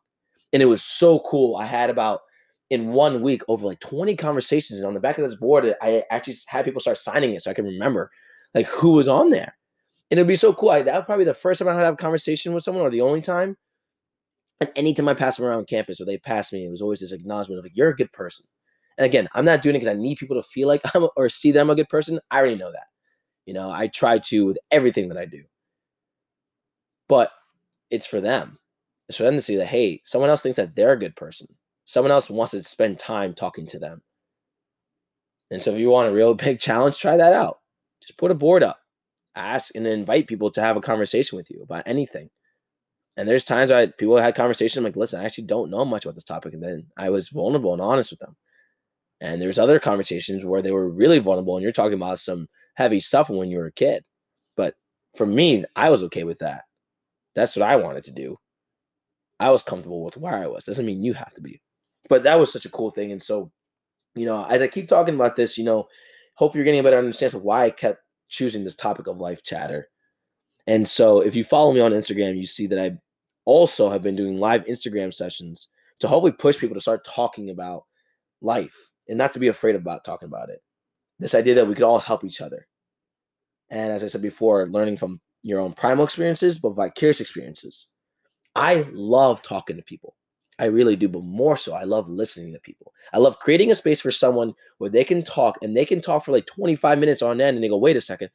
And 0.53 0.63
it 0.63 0.67
was 0.67 0.83
so 0.83 1.21
cool. 1.21 1.57
I 1.57 1.67
had 1.67 1.91
about 1.91 2.21
in 2.71 2.89
one 2.89 3.23
week 3.23 3.43
over 3.49 3.67
like 3.67 3.81
20 3.81 4.15
conversations. 4.17 4.79
And 4.79 4.87
on 4.87 4.95
the 4.95 5.01
back 5.01 5.19
of 5.19 5.25
this 5.25 5.37
board, 5.37 5.75
I 5.81 6.03
actually 6.11 6.35
had 6.49 6.65
people 6.65 6.81
start 6.81 6.99
signing 6.99 7.35
it 7.35 7.43
so 7.43 7.51
I 7.51 7.55
can 7.55 7.65
remember 7.65 8.11
like 8.55 8.67
who 8.67 8.93
was 8.93 9.09
on 9.09 9.31
there. 9.31 9.57
And 10.11 10.19
it'd 10.19 10.29
be 10.29 10.37
so 10.37 10.53
cool. 10.53 10.71
I, 10.71 10.83
that 10.83 10.95
was 10.95 11.05
probably 11.05 11.25
the 11.25 11.35
first 11.35 11.59
time 11.59 11.69
I 11.69 11.75
had 11.75 11.93
a 11.93 11.97
conversation 11.97 12.55
with 12.55 12.65
someone 12.65 12.85
or 12.85 12.91
the 12.91 13.03
only 13.03 13.21
time. 13.21 13.57
And 14.61 14.71
anytime 14.77 15.09
I 15.09 15.15
pass 15.15 15.37
them 15.37 15.47
around 15.47 15.69
campus 15.69 16.01
or 16.01 16.05
they 16.05 16.19
pass 16.19 16.53
me, 16.53 16.67
it 16.67 16.71
was 16.71 16.83
always 16.83 17.01
this 17.01 17.13
acknowledgement 17.13 17.59
of 17.61 17.65
like, 17.65 17.77
you're 17.77 17.91
a 17.91 17.97
good 17.97 18.13
person. 18.13 18.47
And 18.97 19.05
again, 19.05 19.29
I'm 19.35 19.45
not 19.45 19.63
doing 19.63 19.77
it 19.77 19.79
because 19.79 19.95
I 19.95 19.99
need 19.99 20.19
people 20.19 20.37
to 20.37 20.49
feel 20.49 20.67
like 20.67 20.83
I'm 20.95 21.09
or 21.17 21.29
see 21.29 21.53
that 21.53 21.61
I'm 21.61 21.71
a 21.71 21.77
good 21.77 21.89
person. 21.89 22.19
I 22.31 22.39
already 22.39 22.57
know 22.57 22.73
that. 22.73 22.87
You 23.47 23.55
know, 23.55 23.71
I 23.71 23.87
try 23.87 24.19
to 24.19 24.47
with 24.47 24.59
everything 24.71 25.09
that 25.09 25.19
I 25.19 25.25
do. 25.25 25.43
But 27.09 27.33
it's 27.91 28.07
for 28.07 28.21
them. 28.21 28.59
It's 29.09 29.17
for 29.17 29.25
them 29.25 29.37
to 29.37 29.41
see 29.41 29.57
that, 29.57 29.67
hey, 29.67 30.03
someone 30.05 30.29
else 30.29 30.43
thinks 30.43 30.57
that 30.57 30.77
they're 30.77 30.93
a 30.93 30.99
good 30.99 31.17
person. 31.17 31.47
Someone 31.87 32.11
else 32.13 32.29
wants 32.29 32.51
to 32.53 32.63
spend 32.63 32.99
time 32.99 33.33
talking 33.33 33.67
to 33.69 33.79
them. 33.79 34.03
And 35.51 35.63
so 35.63 35.73
if 35.73 35.79
you 35.79 35.89
want 35.91 36.11
a 36.11 36.13
real 36.13 36.35
big 36.35 36.59
challenge, 36.59 36.99
try 36.99 37.17
that 37.17 37.33
out. 37.33 37.61
Just 38.03 38.19
put 38.19 38.31
a 38.31 38.35
board 38.35 38.63
up, 38.63 38.79
ask 39.35 39.75
and 39.75 39.87
invite 39.87 40.27
people 40.27 40.51
to 40.53 40.61
have 40.61 40.77
a 40.77 40.81
conversation 40.83 41.37
with 41.37 41.51
you 41.51 41.63
about 41.63 41.85
anything. 41.87 42.29
And 43.19 43.27
there's 43.29 43.45
times 43.45 43.73
I 43.73 43.87
people 43.87 44.17
had 44.17 44.37
conversations. 44.37 44.77
I'm 44.77 44.85
like, 44.85 44.95
listen, 44.95 45.21
I 45.21 45.25
actually 45.25 45.47
don't 45.47 45.71
know 45.71 45.85
much 45.85 46.05
about 46.05 46.15
this 46.15 46.25
topic, 46.25 46.55
and 46.55 46.63
then 46.63 46.87
I 46.97 47.11
was 47.11 47.29
vulnerable 47.31 47.73
and 47.73 47.83
honest 47.83 48.13
with 48.13 48.21
them. 48.21 48.37
And 49.21 49.43
there's 49.43 49.59
other 49.59 49.81
conversations 49.81 50.45
where 50.45 50.63
they 50.63 50.71
were 50.71 50.89
really 50.89 51.19
vulnerable, 51.19 51.57
and 51.57 51.65
you're 51.65 51.73
talking 51.73 51.95
about 51.95 52.21
some 52.21 52.49
heavy 52.77 53.01
stuff 53.01 53.29
when 53.29 53.51
you 53.51 53.59
were 53.59 53.67
a 53.67 53.73
kid. 53.73 54.05
But 54.57 54.77
for 55.17 55.27
me, 55.27 55.65
I 55.75 55.91
was 55.91 56.05
okay 56.05 56.23
with 56.23 56.39
that. 56.39 56.63
That's 57.35 57.57
what 57.57 57.69
I 57.69 57.75
wanted 57.75 58.05
to 58.05 58.13
do. 58.13 58.37
I 59.41 59.51
was 59.51 59.65
comfortable 59.65 60.05
with 60.05 60.17
where 60.17 60.35
I 60.35 60.47
was. 60.47 60.65
Doesn't 60.65 60.87
mean 60.87 61.03
you 61.03 61.13
have 61.15 61.35
to 61.35 61.41
be. 61.41 61.61
But 62.09 62.23
that 62.23 62.39
was 62.39 62.53
such 62.53 62.67
a 62.67 62.71
cool 62.71 62.93
thing. 62.93 63.11
And 63.11 63.21
so, 63.21 63.51
you 64.15 64.27
know, 64.27 64.47
as 64.49 64.63
I 64.63 64.69
keep 64.69 64.87
talking 64.87 65.17
about 65.17 65.35
this, 65.35 65.59
you 65.59 65.65
know, 65.65 65.89
hopefully 66.37 66.61
you're 66.61 66.65
getting 66.67 66.81
a 66.81 66.85
better 66.85 66.99
understanding 66.99 67.41
of 67.41 67.45
why 67.45 67.65
I 67.65 67.71
kept 67.71 67.99
choosing 68.29 68.63
this 68.63 68.77
topic 68.77 69.09
of 69.09 69.19
life 69.19 69.43
chatter. 69.43 69.89
And 70.69 70.87
so 70.87 71.21
if 71.21 71.35
you 71.35 71.43
follow 71.43 71.73
me 71.73 71.81
on 71.81 71.91
Instagram, 71.91 72.37
you 72.37 72.47
see 72.47 72.69
that 72.69 72.79
I 72.79 72.97
also 73.49 73.89
have 73.89 74.03
been 74.03 74.15
doing 74.15 74.37
live 74.37 74.67
Instagram 74.67 75.13
sessions 75.13 75.69
to 76.01 76.07
hopefully 76.07 76.33
push 76.33 76.59
people 76.59 76.75
to 76.75 76.83
start 76.83 77.03
talking 77.07 77.49
about 77.49 77.85
life 78.43 78.91
and 79.09 79.17
not 79.17 79.33
to 79.33 79.39
be 79.39 79.49
afraid 79.49 79.75
about 79.75 80.05
talking 80.05 80.29
about 80.29 80.51
it. 80.51 80.61
This 81.19 81.35
idea 81.35 81.55
that 81.55 81.67
we 81.67 81.75
could 81.75 81.85
all 81.85 81.99
help 81.99 82.25
each 82.25 82.43
other. 82.43 82.67
And 83.71 83.91
as 83.91 84.05
I 84.05 84.09
said 84.09 84.21
before, 84.21 84.67
learning 84.67 84.99
from 84.99 85.19
your 85.43 85.61
own 85.61 85.73
primal 85.73 86.05
experiences, 86.05 86.59
but 86.59 86.77
vicarious 86.77 87.23
experiences. 87.23 87.89
I 88.55 88.87
love 88.93 89.41
talking 89.43 89.77
to 89.77 89.83
people. 89.83 90.15
I 90.59 90.67
really 90.67 90.95
do, 90.95 91.09
but 91.09 91.25
more 91.25 91.57
so, 91.57 91.75
I 91.75 91.85
love 91.85 92.07
listening 92.07 92.53
to 92.53 92.61
people. 92.61 92.93
I 93.15 93.19
love 93.19 93.39
creating 93.39 93.71
a 93.71 93.75
space 93.75 94.03
for 94.03 94.13
someone 94.13 94.53
where 94.77 94.91
they 94.91 95.05
can 95.05 95.23
talk 95.23 95.57
and 95.63 95.75
they 95.75 95.87
can 95.87 96.03
talk 96.03 96.27
for 96.27 96.33
like 96.33 96.45
25 96.45 96.99
minutes 96.99 97.23
on 97.23 97.41
end 97.41 97.57
and 97.57 97.65
they 97.65 97.69
go, 97.71 97.79
wait 97.79 97.97
a 97.97 98.03
second. 98.03 98.29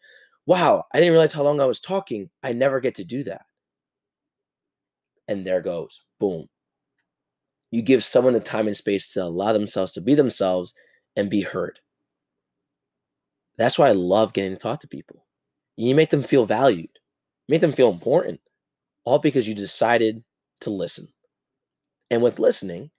Wow, 0.48 0.86
I 0.92 0.98
didn't 0.98 1.14
realize 1.14 1.34
how 1.34 1.44
long 1.44 1.62
I 1.62 1.66
was 1.66 1.80
talking. 1.80 2.32
I 2.42 2.52
never 2.52 2.80
get 2.80 2.96
to 2.96 3.04
do 3.04 3.24
that 3.26 3.44
and 5.28 5.46
there 5.46 5.62
goes. 5.62 6.04
Boom. 6.20 6.48
You 7.72 7.82
give 7.82 8.04
someone 8.04 8.34
the 8.34 8.40
time 8.40 8.68
and 8.68 8.78
space 8.78 9.14
to 9.14 9.24
allow 9.24 9.54
themselves 9.54 9.94
to 9.94 10.02
be 10.02 10.16
themselves 10.16 10.74
and 11.16 11.30
be 11.30 11.42
heard. 11.42 11.80
That's 13.58 13.78
why 13.78 13.90
I 13.90 13.94
love 13.94 14.34
getting 14.34 14.52
to 14.52 14.58
talk 14.58 14.80
to 14.82 14.88
people. 14.88 15.26
You 15.76 15.96
make 15.96 16.10
them 16.10 16.24
feel 16.24 16.46
valued, 16.46 16.90
make 17.48 17.62
them 17.62 17.72
feel 17.72 17.90
important, 17.90 18.40
all 19.06 19.20
because 19.20 19.48
you 19.48 19.56
decided 19.56 20.24
to 20.62 20.70
listen. 20.70 21.08
And 22.12 22.22
with 22.22 22.40
listening, 22.40 22.92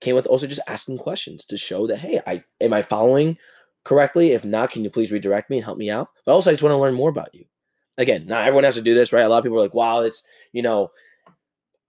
came 0.00 0.14
with 0.14 0.26
also 0.26 0.46
just 0.46 0.60
asking 0.68 0.98
questions 0.98 1.46
to 1.46 1.56
show 1.56 1.86
that 1.86 1.98
hey, 1.98 2.20
I 2.26 2.42
am 2.60 2.72
I 2.72 2.82
following 2.82 3.38
correctly? 3.84 4.32
If 4.32 4.44
not, 4.44 4.70
can 4.70 4.84
you 4.84 4.90
please 4.90 5.12
redirect 5.12 5.48
me 5.48 5.56
and 5.56 5.64
help 5.64 5.78
me 5.78 5.90
out? 5.90 6.08
But 6.24 6.32
also, 6.32 6.50
I 6.50 6.52
just 6.52 6.62
want 6.62 6.72
to 6.72 6.78
learn 6.78 6.94
more 6.94 7.10
about 7.10 7.34
you. 7.34 7.44
Again, 7.98 8.26
not 8.26 8.46
everyone 8.46 8.64
has 8.64 8.74
to 8.74 8.82
do 8.82 8.94
this, 8.94 9.12
right? 9.12 9.22
A 9.22 9.28
lot 9.28 9.38
of 9.38 9.44
people 9.44 9.58
are 9.58 9.62
like, 9.62 9.74
wow, 9.74 10.02
it's 10.02 10.26
you 10.52 10.62
know, 10.62 10.90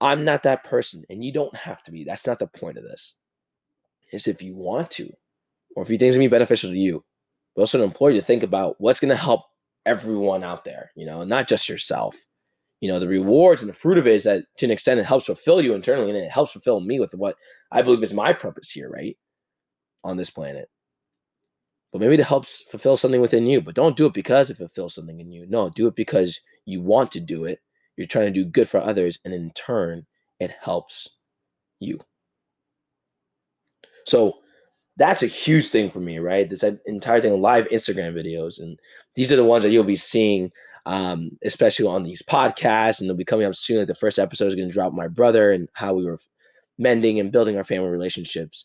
I'm 0.00 0.24
not 0.24 0.44
that 0.44 0.64
person, 0.64 1.04
and 1.10 1.24
you 1.24 1.32
don't 1.32 1.54
have 1.56 1.82
to 1.84 1.92
be. 1.92 2.04
That's 2.04 2.26
not 2.26 2.38
the 2.38 2.46
point 2.46 2.78
of 2.78 2.84
this. 2.84 3.18
Is 4.12 4.28
if 4.28 4.42
you 4.42 4.56
want 4.56 4.90
to, 4.92 5.10
or 5.76 5.82
if 5.82 5.90
you 5.90 5.98
think 5.98 6.08
it's 6.08 6.16
gonna 6.16 6.28
be 6.28 6.32
beneficial 6.32 6.70
to 6.70 6.76
you, 6.76 7.04
but 7.54 7.62
also 7.62 7.78
to 7.78 7.84
employ 7.84 8.08
you 8.08 8.20
to 8.20 8.26
think 8.26 8.42
about 8.42 8.76
what's 8.78 9.00
gonna 9.00 9.16
help 9.16 9.42
everyone 9.84 10.44
out 10.44 10.64
there, 10.64 10.90
you 10.96 11.04
know, 11.04 11.24
not 11.24 11.48
just 11.48 11.68
yourself. 11.68 12.16
You 12.80 12.88
know, 12.88 13.00
the 13.00 13.08
rewards 13.08 13.60
and 13.60 13.68
the 13.68 13.74
fruit 13.74 13.98
of 13.98 14.06
it 14.06 14.14
is 14.14 14.24
that 14.24 14.44
to 14.58 14.66
an 14.66 14.70
extent 14.70 15.00
it 15.00 15.06
helps 15.06 15.26
fulfill 15.26 15.60
you 15.60 15.74
internally, 15.74 16.10
and 16.10 16.18
it 16.18 16.30
helps 16.30 16.52
fulfill 16.52 16.80
me 16.80 17.00
with 17.00 17.12
what 17.14 17.36
I 17.72 17.82
believe 17.82 18.02
is 18.02 18.14
my 18.14 18.32
purpose 18.32 18.70
here, 18.70 18.88
right, 18.88 19.16
on 20.04 20.16
this 20.16 20.30
planet. 20.30 20.68
But 21.92 22.00
maybe 22.00 22.14
it 22.14 22.20
helps 22.20 22.62
fulfill 22.70 22.96
something 22.96 23.20
within 23.20 23.46
you. 23.46 23.60
But 23.60 23.74
don't 23.74 23.96
do 23.96 24.06
it 24.06 24.12
because 24.12 24.50
it 24.50 24.58
fulfills 24.58 24.94
something 24.94 25.18
in 25.20 25.32
you. 25.32 25.46
No, 25.48 25.70
do 25.70 25.88
it 25.88 25.96
because 25.96 26.38
you 26.66 26.82
want 26.82 27.10
to 27.12 27.20
do 27.20 27.44
it 27.46 27.60
you're 27.98 28.06
trying 28.06 28.32
to 28.32 28.32
do 28.32 28.44
good 28.44 28.68
for 28.68 28.78
others, 28.78 29.18
and 29.24 29.34
in 29.34 29.50
turn, 29.50 30.06
it 30.40 30.50
helps 30.50 31.18
you. 31.80 31.98
So 34.06 34.34
that's 34.96 35.22
a 35.22 35.26
huge 35.26 35.68
thing 35.68 35.90
for 35.90 36.00
me, 36.00 36.18
right? 36.18 36.48
This 36.48 36.64
entire 36.86 37.20
thing, 37.20 37.40
live 37.40 37.68
Instagram 37.68 38.14
videos, 38.14 38.60
and 38.60 38.78
these 39.14 39.30
are 39.32 39.36
the 39.36 39.44
ones 39.44 39.64
that 39.64 39.70
you'll 39.70 39.84
be 39.84 39.96
seeing, 39.96 40.50
um, 40.86 41.30
especially 41.44 41.86
on 41.86 42.02
these 42.04 42.22
podcasts, 42.22 43.00
and 43.00 43.08
they'll 43.08 43.16
be 43.16 43.24
coming 43.24 43.46
up 43.46 43.54
soon. 43.54 43.78
Like 43.78 43.86
the 43.86 43.94
first 43.94 44.18
episode 44.18 44.46
is 44.46 44.54
going 44.54 44.68
to 44.68 44.72
drop 44.74 44.92
my 44.92 45.08
brother 45.08 45.52
and 45.52 45.68
how 45.74 45.94
we 45.94 46.04
were 46.04 46.18
mending 46.78 47.18
and 47.20 47.32
building 47.32 47.56
our 47.56 47.64
family 47.64 47.90
relationships. 47.90 48.64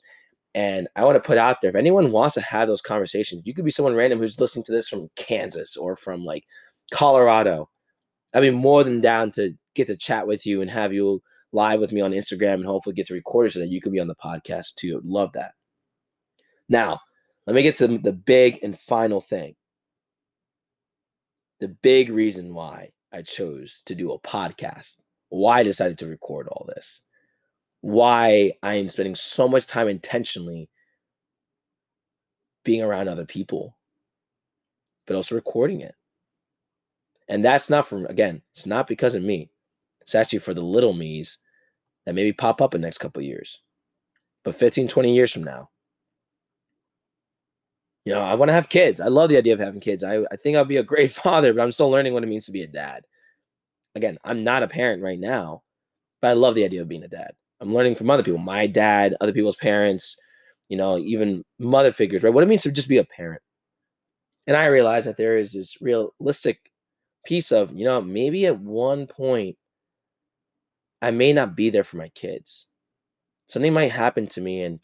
And 0.56 0.88
I 0.96 1.04
want 1.04 1.16
to 1.16 1.28
put 1.28 1.38
out 1.38 1.62
there 1.62 1.70
if 1.70 1.76
anyone 1.76 2.12
wants 2.12 2.36
to 2.36 2.42
have 2.42 2.68
those 2.68 2.82
conversations, 2.82 3.42
you 3.46 3.54
could 3.54 3.66
be 3.66 3.72
someone 3.72 3.96
random 3.96 4.20
who's 4.20 4.40
listening 4.40 4.64
to 4.66 4.72
this 4.72 4.88
from 4.88 5.10
Kansas 5.16 5.76
or 5.76 5.96
from 5.96 6.24
like 6.24 6.46
Colorado 6.94 7.70
I'd 8.34 8.42
be 8.42 8.52
more 8.52 8.84
than 8.84 9.02
down 9.02 9.32
to 9.32 9.54
get 9.76 9.88
to 9.88 9.98
chat 9.98 10.28
with 10.28 10.46
you 10.46 10.62
and 10.62 10.70
have 10.70 10.94
you 10.94 11.22
live 11.52 11.80
with 11.80 11.92
me 11.92 12.02
on 12.02 12.12
Instagram 12.12 12.56
and 12.56 12.66
hopefully 12.66 12.96
get 12.96 13.08
to 13.08 13.14
record 13.14 13.48
it 13.48 13.54
so 13.54 13.60
that 13.60 13.70
you 13.70 13.80
can 13.80 13.92
be 13.92 14.00
on 14.00 14.08
the 14.08 14.16
podcast 14.16 14.76
too. 14.76 15.02
Love 15.04 15.34
that. 15.34 15.52
Now, 16.68 17.00
let 17.46 17.56
me 17.56 17.62
get 17.62 17.76
to 17.78 17.88
the 17.88 18.14
big 18.14 18.60
and 18.64 18.78
final 18.78 19.22
thing. 19.22 19.56
The 21.60 21.70
big 21.82 22.10
reason 22.10 22.54
why 22.54 22.90
I 23.12 23.22
chose 23.22 23.82
to 23.86 23.96
do 23.96 24.12
a 24.12 24.20
podcast, 24.20 25.04
why 25.30 25.60
I 25.60 25.64
decided 25.64 25.98
to 26.00 26.08
record 26.08 26.48
all 26.48 26.66
this, 26.68 27.08
why 27.82 28.54
I 28.64 28.76
am 28.76 28.90
spending 28.90 29.16
so 29.16 29.48
much 29.48 29.68
time 29.68 29.88
intentionally 29.88 30.70
being 32.64 32.82
around 32.82 33.10
other 33.10 33.26
people, 33.26 33.78
but 35.06 35.16
also 35.16 35.36
recording 35.36 35.82
it. 35.82 35.94
And 37.30 37.44
that's 37.44 37.70
not 37.70 37.88
from, 37.88 38.06
again, 38.08 38.42
it's 38.52 38.66
not 38.66 38.88
because 38.88 39.16
of 39.16 39.24
me. 39.24 39.50
It's 40.02 40.16
actually 40.16 40.40
for 40.40 40.54
the 40.54 40.62
little 40.62 40.94
me's 40.94 41.38
that 42.06 42.16
maybe 42.16 42.34
pop 42.34 42.62
up 42.62 42.76
in 42.76 42.82
the 42.82 42.88
next 42.88 42.98
couple 42.98 43.22
years. 43.22 43.62
But 44.44 44.56
15, 44.56 44.88
20 44.88 45.16
years 45.16 45.32
from 45.32 45.44
now, 45.44 45.70
you 48.06 48.14
know, 48.14 48.22
I 48.22 48.36
want 48.36 48.50
to 48.50 48.54
have 48.54 48.68
kids. 48.68 49.00
I 49.00 49.08
love 49.08 49.30
the 49.30 49.38
idea 49.38 49.54
of 49.54 49.60
having 49.60 49.80
kids. 49.80 50.04
I, 50.04 50.20
I 50.32 50.36
think 50.36 50.58
I'll 50.58 50.66
be 50.66 50.78
a 50.78 50.84
great 50.84 51.14
father, 51.14 51.54
but 51.54 51.62
I'm 51.62 51.72
still 51.72 51.90
learning 51.90 52.14
what 52.14 52.24
it 52.24 52.28
means 52.28 52.46
to 52.48 52.52
be 52.52 52.64
a 52.64 52.68
dad. 52.68 53.06
Again, 53.96 54.18
I'm 54.24 54.44
not 54.44 54.64
a 54.64 54.68
parent 54.68 55.04
right 55.04 55.20
now, 55.20 55.64
but 56.22 56.30
I 56.30 56.34
love 56.34 56.56
the 56.56 56.66
idea 56.66 56.82
of 56.82 56.90
being 56.90 57.04
a 57.04 57.08
dad. 57.08 57.32
I'm 57.62 57.74
learning 57.74 57.96
from 57.96 58.10
other 58.10 58.24
people, 58.24 58.40
my 58.40 58.68
dad, 58.68 59.16
other 59.22 59.32
people's 59.32 59.56
parents, 59.56 60.20
you 60.68 60.76
know, 60.76 60.98
even 60.98 61.44
mother 61.60 61.92
figures, 61.94 62.24
right? 62.24 62.34
What 62.34 62.44
it 62.44 62.48
means 62.48 62.64
to 62.64 62.72
just 62.72 62.90
be 62.90 62.98
a 62.98 63.06
parent. 63.06 63.42
And 64.48 64.58
I 64.58 64.66
realize 64.66 65.06
that 65.06 65.16
there 65.16 65.38
is 65.38 65.54
this 65.54 65.82
realistic 65.82 66.60
piece 67.26 67.52
of, 67.52 67.72
you 67.74 67.86
know, 67.86 68.02
maybe 68.02 68.46
at 68.46 68.60
one 68.60 69.08
point 69.08 69.58
I 71.02 71.12
may 71.12 71.34
not 71.34 71.56
be 71.56 71.70
there 71.70 71.84
for 71.84 71.98
my 71.98 72.10
kids. 72.10 72.68
Something 73.48 73.74
might 73.74 73.92
happen 73.92 74.28
to 74.28 74.42
me 74.42 74.64
and 74.64 74.80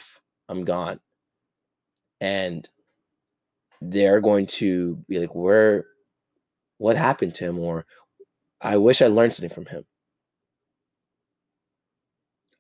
I'm 0.50 0.66
gone. 0.66 1.00
And 2.20 2.68
they're 3.82 4.20
going 4.20 4.48
to 4.48 4.98
be 5.08 5.20
like, 5.20 5.34
where, 5.34 5.86
what 6.78 6.98
happened 6.98 7.36
to 7.36 7.46
him? 7.46 7.60
Or 7.60 7.86
I 8.62 8.78
wish 8.78 9.02
I 9.02 9.08
learned 9.08 9.34
something 9.34 9.54
from 9.54 9.66
him. 9.66 9.86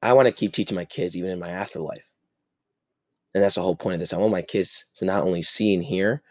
I 0.01 0.13
want 0.13 0.27
to 0.27 0.33
keep 0.33 0.53
teaching 0.53 0.75
my 0.75 0.85
kids 0.85 1.17
even 1.17 1.31
in 1.31 1.39
my 1.39 1.49
afterlife. 1.49 2.09
And 3.33 3.43
that's 3.43 3.55
the 3.55 3.61
whole 3.61 3.75
point 3.75 3.95
of 3.95 3.99
this. 3.99 4.13
I 4.13 4.17
want 4.17 4.31
my 4.31 4.41
kids 4.41 4.93
to 4.97 5.05
not 5.05 5.23
only 5.23 5.41
see 5.41 5.73
and 5.73 5.83
hear 5.83 6.23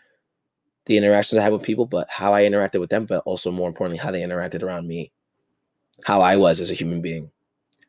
the 0.89 0.97
interactions 0.97 1.39
I 1.39 1.45
have 1.45 1.53
with 1.53 1.63
people, 1.63 1.87
but 1.87 2.09
how 2.11 2.35
I 2.35 2.43
interacted 2.43 2.81
with 2.81 2.91
them, 2.91 3.05
but 3.05 3.23
also 3.25 3.53
more 3.53 3.69
importantly, 3.69 3.99
how 3.99 4.11
they 4.11 4.23
interacted 4.23 4.63
around 4.63 4.89
me, 4.89 5.13
how 6.05 6.21
I 6.23 6.37
was 6.37 6.61
as 6.61 6.71
a 6.71 6.75
human 6.75 7.01
being. 7.01 7.31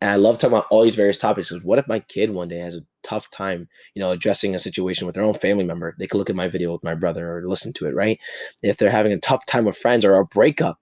And 0.01 0.11
I 0.11 0.15
love 0.15 0.37
talking 0.37 0.53
about 0.53 0.67
all 0.69 0.83
these 0.83 0.95
various 0.95 1.17
topics. 1.17 1.49
Because 1.49 1.63
what 1.63 1.79
if 1.79 1.87
my 1.87 1.99
kid 1.99 2.29
one 2.29 2.47
day 2.47 2.59
has 2.59 2.75
a 2.75 2.81
tough 3.03 3.31
time, 3.31 3.67
you 3.95 4.01
know, 4.01 4.11
addressing 4.11 4.53
a 4.53 4.59
situation 4.59 5.05
with 5.05 5.15
their 5.15 5.25
own 5.25 5.33
family 5.33 5.65
member? 5.65 5.95
They 5.97 6.07
could 6.07 6.17
look 6.17 6.29
at 6.29 6.35
my 6.35 6.47
video 6.47 6.71
with 6.71 6.83
my 6.83 6.95
brother 6.95 7.37
or 7.37 7.47
listen 7.47 7.73
to 7.73 7.87
it, 7.87 7.95
right? 7.95 8.19
If 8.61 8.77
they're 8.77 8.89
having 8.89 9.11
a 9.11 9.19
tough 9.19 9.45
time 9.45 9.65
with 9.65 9.77
friends 9.77 10.05
or 10.05 10.15
a 10.15 10.25
breakup, 10.25 10.77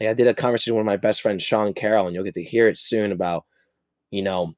like 0.00 0.08
I 0.08 0.14
did 0.14 0.26
a 0.26 0.34
conversation 0.34 0.76
with 0.76 0.86
my 0.86 0.96
best 0.96 1.20
friends, 1.20 1.42
Sean 1.42 1.74
Carroll, 1.74 2.06
and 2.06 2.14
you'll 2.14 2.24
get 2.24 2.34
to 2.34 2.42
hear 2.42 2.68
it 2.68 2.78
soon 2.78 3.12
about, 3.12 3.44
you 4.10 4.22
know, 4.22 4.54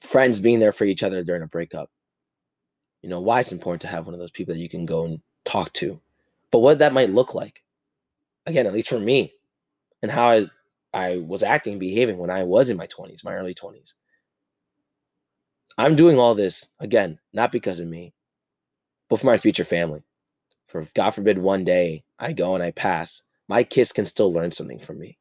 friends 0.00 0.40
being 0.40 0.58
there 0.58 0.72
for 0.72 0.84
each 0.84 1.02
other 1.02 1.24
during 1.24 1.42
a 1.42 1.46
breakup. 1.46 1.90
You 3.02 3.10
know, 3.10 3.20
why 3.20 3.40
it's 3.40 3.52
important 3.52 3.82
to 3.82 3.88
have 3.88 4.04
one 4.04 4.14
of 4.14 4.20
those 4.20 4.30
people 4.30 4.54
that 4.54 4.60
you 4.60 4.68
can 4.68 4.84
go 4.84 5.04
and 5.04 5.20
talk 5.46 5.72
to. 5.74 6.00
But 6.50 6.60
what 6.60 6.80
that 6.80 6.92
might 6.94 7.10
look 7.10 7.34
like, 7.34 7.62
again, 8.46 8.66
at 8.66 8.74
least 8.74 8.88
for 8.88 9.00
me, 9.00 9.34
and 10.02 10.10
how 10.10 10.28
I 10.28 10.46
I 10.94 11.18
was 11.18 11.42
acting 11.42 11.74
and 11.74 11.80
behaving 11.80 12.18
when 12.18 12.30
I 12.30 12.44
was 12.44 12.70
in 12.70 12.76
my 12.78 12.86
20s, 12.86 13.24
my 13.24 13.34
early 13.34 13.54
20s. 13.54 13.94
I'm 15.78 15.96
doing 15.96 16.18
all 16.18 16.34
this, 16.34 16.74
again, 16.80 17.18
not 17.34 17.52
because 17.52 17.80
of 17.80 17.88
me, 17.88 18.14
but 19.10 19.20
for 19.20 19.26
my 19.26 19.38
future 19.38 19.64
family. 19.64 20.04
For 20.68 20.86
God 20.94 21.10
forbid 21.10 21.38
one 21.38 21.64
day 21.64 22.04
I 22.18 22.32
go 22.32 22.54
and 22.54 22.62
I 22.62 22.70
pass, 22.72 23.22
my 23.48 23.62
kids 23.62 23.92
can 23.92 24.06
still 24.06 24.32
learn 24.32 24.52
something 24.52 24.80
from 24.80 24.98
me. 24.98 25.18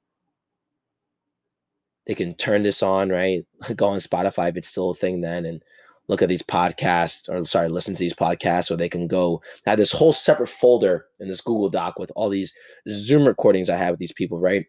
They 2.07 2.15
can 2.15 2.35
turn 2.35 2.63
this 2.63 2.83
on, 2.83 3.09
right? 3.09 3.43
Go 3.75 3.87
on 3.87 3.99
Spotify 3.99 4.49
if 4.49 4.57
it's 4.57 4.67
still 4.67 4.91
a 4.91 4.95
thing 4.95 5.21
then 5.21 5.45
and 5.45 5.63
look 6.07 6.21
at 6.21 6.29
these 6.29 6.43
podcasts 6.43 7.29
or 7.29 7.43
sorry, 7.43 7.69
listen 7.69 7.95
to 7.95 7.99
these 8.03 8.13
podcasts, 8.13 8.71
or 8.71 8.75
they 8.75 8.89
can 8.89 9.07
go 9.07 9.41
I 9.67 9.71
have 9.71 9.79
this 9.79 9.91
whole 9.91 10.13
separate 10.13 10.49
folder 10.49 11.05
in 11.19 11.27
this 11.27 11.41
Google 11.41 11.69
Doc 11.69 11.99
with 11.99 12.11
all 12.15 12.29
these 12.29 12.53
Zoom 12.89 13.25
recordings 13.27 13.69
I 13.69 13.77
have 13.77 13.91
with 13.91 13.99
these 13.99 14.13
people, 14.13 14.39
right? 14.39 14.65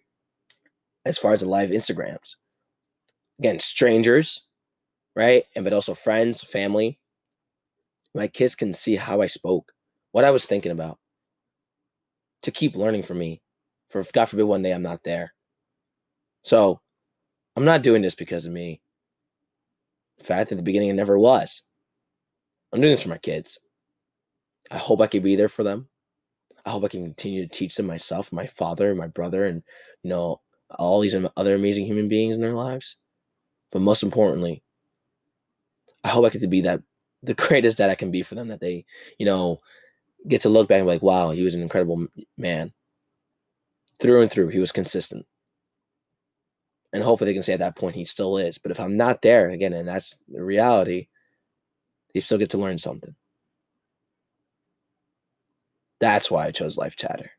as 1.06 1.16
far 1.16 1.32
as 1.32 1.40
the 1.40 1.48
live 1.48 1.70
Instagrams. 1.70 2.34
Again, 3.38 3.58
strangers, 3.60 4.48
right? 5.14 5.44
And 5.54 5.64
but 5.64 5.72
also 5.72 5.94
friends, 5.94 6.42
family. 6.42 6.98
My 8.14 8.26
kids 8.26 8.54
can 8.54 8.72
see 8.72 8.96
how 8.96 9.20
I 9.20 9.26
spoke, 9.26 9.72
what 10.12 10.24
I 10.24 10.30
was 10.30 10.46
thinking 10.46 10.72
about, 10.72 10.98
to 12.42 12.50
keep 12.50 12.74
learning 12.74 13.04
from 13.04 13.18
me. 13.18 13.40
For 13.90 14.02
God 14.12 14.24
forbid 14.26 14.44
one 14.44 14.62
day 14.62 14.72
I'm 14.72 14.82
not 14.82 15.04
there. 15.04 15.32
So 16.42 16.80
I'm 17.56 17.64
not 17.64 17.82
doing 17.82 18.02
this 18.02 18.14
because 18.14 18.46
of 18.46 18.52
me. 18.52 18.80
Fact, 20.20 20.52
at 20.52 20.58
the 20.58 20.64
beginning, 20.64 20.88
it 20.88 20.94
never 20.94 21.18
was. 21.18 21.62
I'm 22.72 22.80
doing 22.80 22.92
this 22.92 23.02
for 23.02 23.08
my 23.08 23.18
kids. 23.18 23.58
I 24.70 24.78
hope 24.78 25.00
I 25.00 25.06
can 25.06 25.22
be 25.22 25.36
there 25.36 25.48
for 25.48 25.62
them. 25.62 25.88
I 26.64 26.70
hope 26.70 26.84
I 26.84 26.88
can 26.88 27.04
continue 27.04 27.42
to 27.42 27.48
teach 27.48 27.76
them 27.76 27.86
myself, 27.86 28.32
my 28.32 28.46
father, 28.46 28.94
my 28.94 29.06
brother, 29.06 29.44
and 29.44 29.62
you 30.02 30.10
know, 30.10 30.40
all 30.78 31.00
these 31.00 31.14
other 31.36 31.54
amazing 31.54 31.86
human 31.86 32.08
beings 32.08 32.34
in 32.34 32.40
their 32.40 32.54
lives. 32.54 32.96
But 33.70 33.82
most 33.82 34.02
importantly, 34.02 34.62
I 36.02 36.08
hope 36.08 36.24
I 36.24 36.30
get 36.30 36.40
to 36.40 36.48
be 36.48 36.62
that 36.62 36.80
the 37.22 37.34
greatest 37.48 37.78
dad 37.78 37.90
I 37.90 37.94
can 37.94 38.10
be 38.10 38.22
for 38.22 38.34
them. 38.34 38.48
That 38.48 38.60
they, 38.60 38.84
you 39.18 39.26
know, 39.26 39.60
get 40.28 40.40
to 40.42 40.48
look 40.48 40.68
back 40.68 40.78
and 40.78 40.86
be 40.86 40.92
like, 40.92 41.02
wow, 41.02 41.30
he 41.30 41.42
was 41.42 41.54
an 41.54 41.62
incredible 41.62 42.06
man. 42.36 42.72
Through 44.00 44.22
and 44.22 44.30
through, 44.30 44.48
he 44.48 44.58
was 44.58 44.72
consistent. 44.72 45.26
And 46.92 47.02
hopefully 47.02 47.30
they 47.30 47.34
can 47.34 47.42
say 47.42 47.52
at 47.52 47.58
that 47.58 47.76
point 47.76 47.96
he 47.96 48.04
still 48.04 48.38
is. 48.38 48.58
But 48.58 48.70
if 48.70 48.80
I'm 48.80 48.96
not 48.96 49.22
there, 49.22 49.50
again, 49.50 49.72
and 49.72 49.88
that's 49.88 50.24
the 50.28 50.42
reality, 50.42 51.08
they 52.14 52.20
still 52.20 52.38
get 52.38 52.50
to 52.50 52.58
learn 52.58 52.78
something. 52.78 53.14
That's 56.00 56.30
why 56.30 56.46
I 56.46 56.50
chose 56.50 56.76
Life 56.76 56.96
Chatter. 56.96 57.30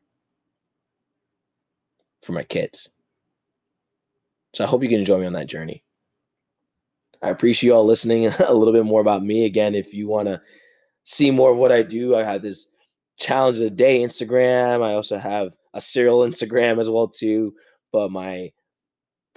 For 2.22 2.32
my 2.32 2.42
kids. 2.42 3.02
So 4.54 4.64
I 4.64 4.66
hope 4.66 4.82
you 4.82 4.88
can 4.88 5.04
join 5.04 5.20
me 5.20 5.26
on 5.26 5.32
that 5.34 5.46
journey. 5.46 5.84
I 7.22 7.30
appreciate 7.30 7.68
you 7.68 7.74
all 7.74 7.84
listening 7.84 8.26
a 8.48 8.54
little 8.54 8.72
bit 8.72 8.84
more 8.84 9.00
about 9.00 9.24
me. 9.24 9.44
Again, 9.44 9.74
if 9.74 9.94
you 9.94 10.08
want 10.08 10.28
to 10.28 10.40
see 11.04 11.30
more 11.30 11.52
of 11.52 11.56
what 11.56 11.72
I 11.72 11.82
do, 11.82 12.14
I 12.14 12.22
have 12.22 12.42
this 12.42 12.70
challenge 13.18 13.56
of 13.56 13.64
the 13.64 13.70
day 13.70 14.02
Instagram. 14.02 14.82
I 14.82 14.94
also 14.94 15.18
have 15.18 15.56
a 15.74 15.80
serial 15.80 16.20
Instagram 16.20 16.80
as 16.80 16.90
well 16.90 17.08
too, 17.08 17.54
but 17.92 18.10
my 18.10 18.52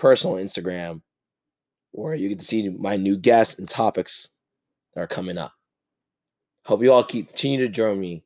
personal 0.01 0.37
Instagram 0.37 0.99
where 1.91 2.15
you 2.15 2.27
get 2.27 2.39
to 2.39 2.45
see 2.45 2.67
my 2.69 2.97
new 2.97 3.15
guests 3.15 3.59
and 3.59 3.69
topics 3.69 4.39
that 4.95 5.01
are 5.03 5.07
coming 5.07 5.37
up. 5.37 5.53
Hope 6.65 6.81
you 6.81 6.91
all 6.91 7.03
keep 7.03 7.27
continue 7.27 7.63
to 7.67 7.71
join 7.71 7.99
me 7.99 8.23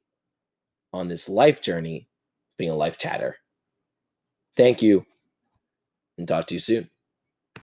on 0.94 1.10
this 1.10 1.28
life 1.28 1.62
journey 1.62 2.08
being 2.58 2.72
a 2.72 2.76
life 2.76 2.98
chatter. 2.98 3.36
Thank 4.56 4.82
you 4.82 5.06
and 6.18 6.26
talk 6.26 6.48
to 6.48 6.54
you 6.54 6.62
soon. 6.62 6.90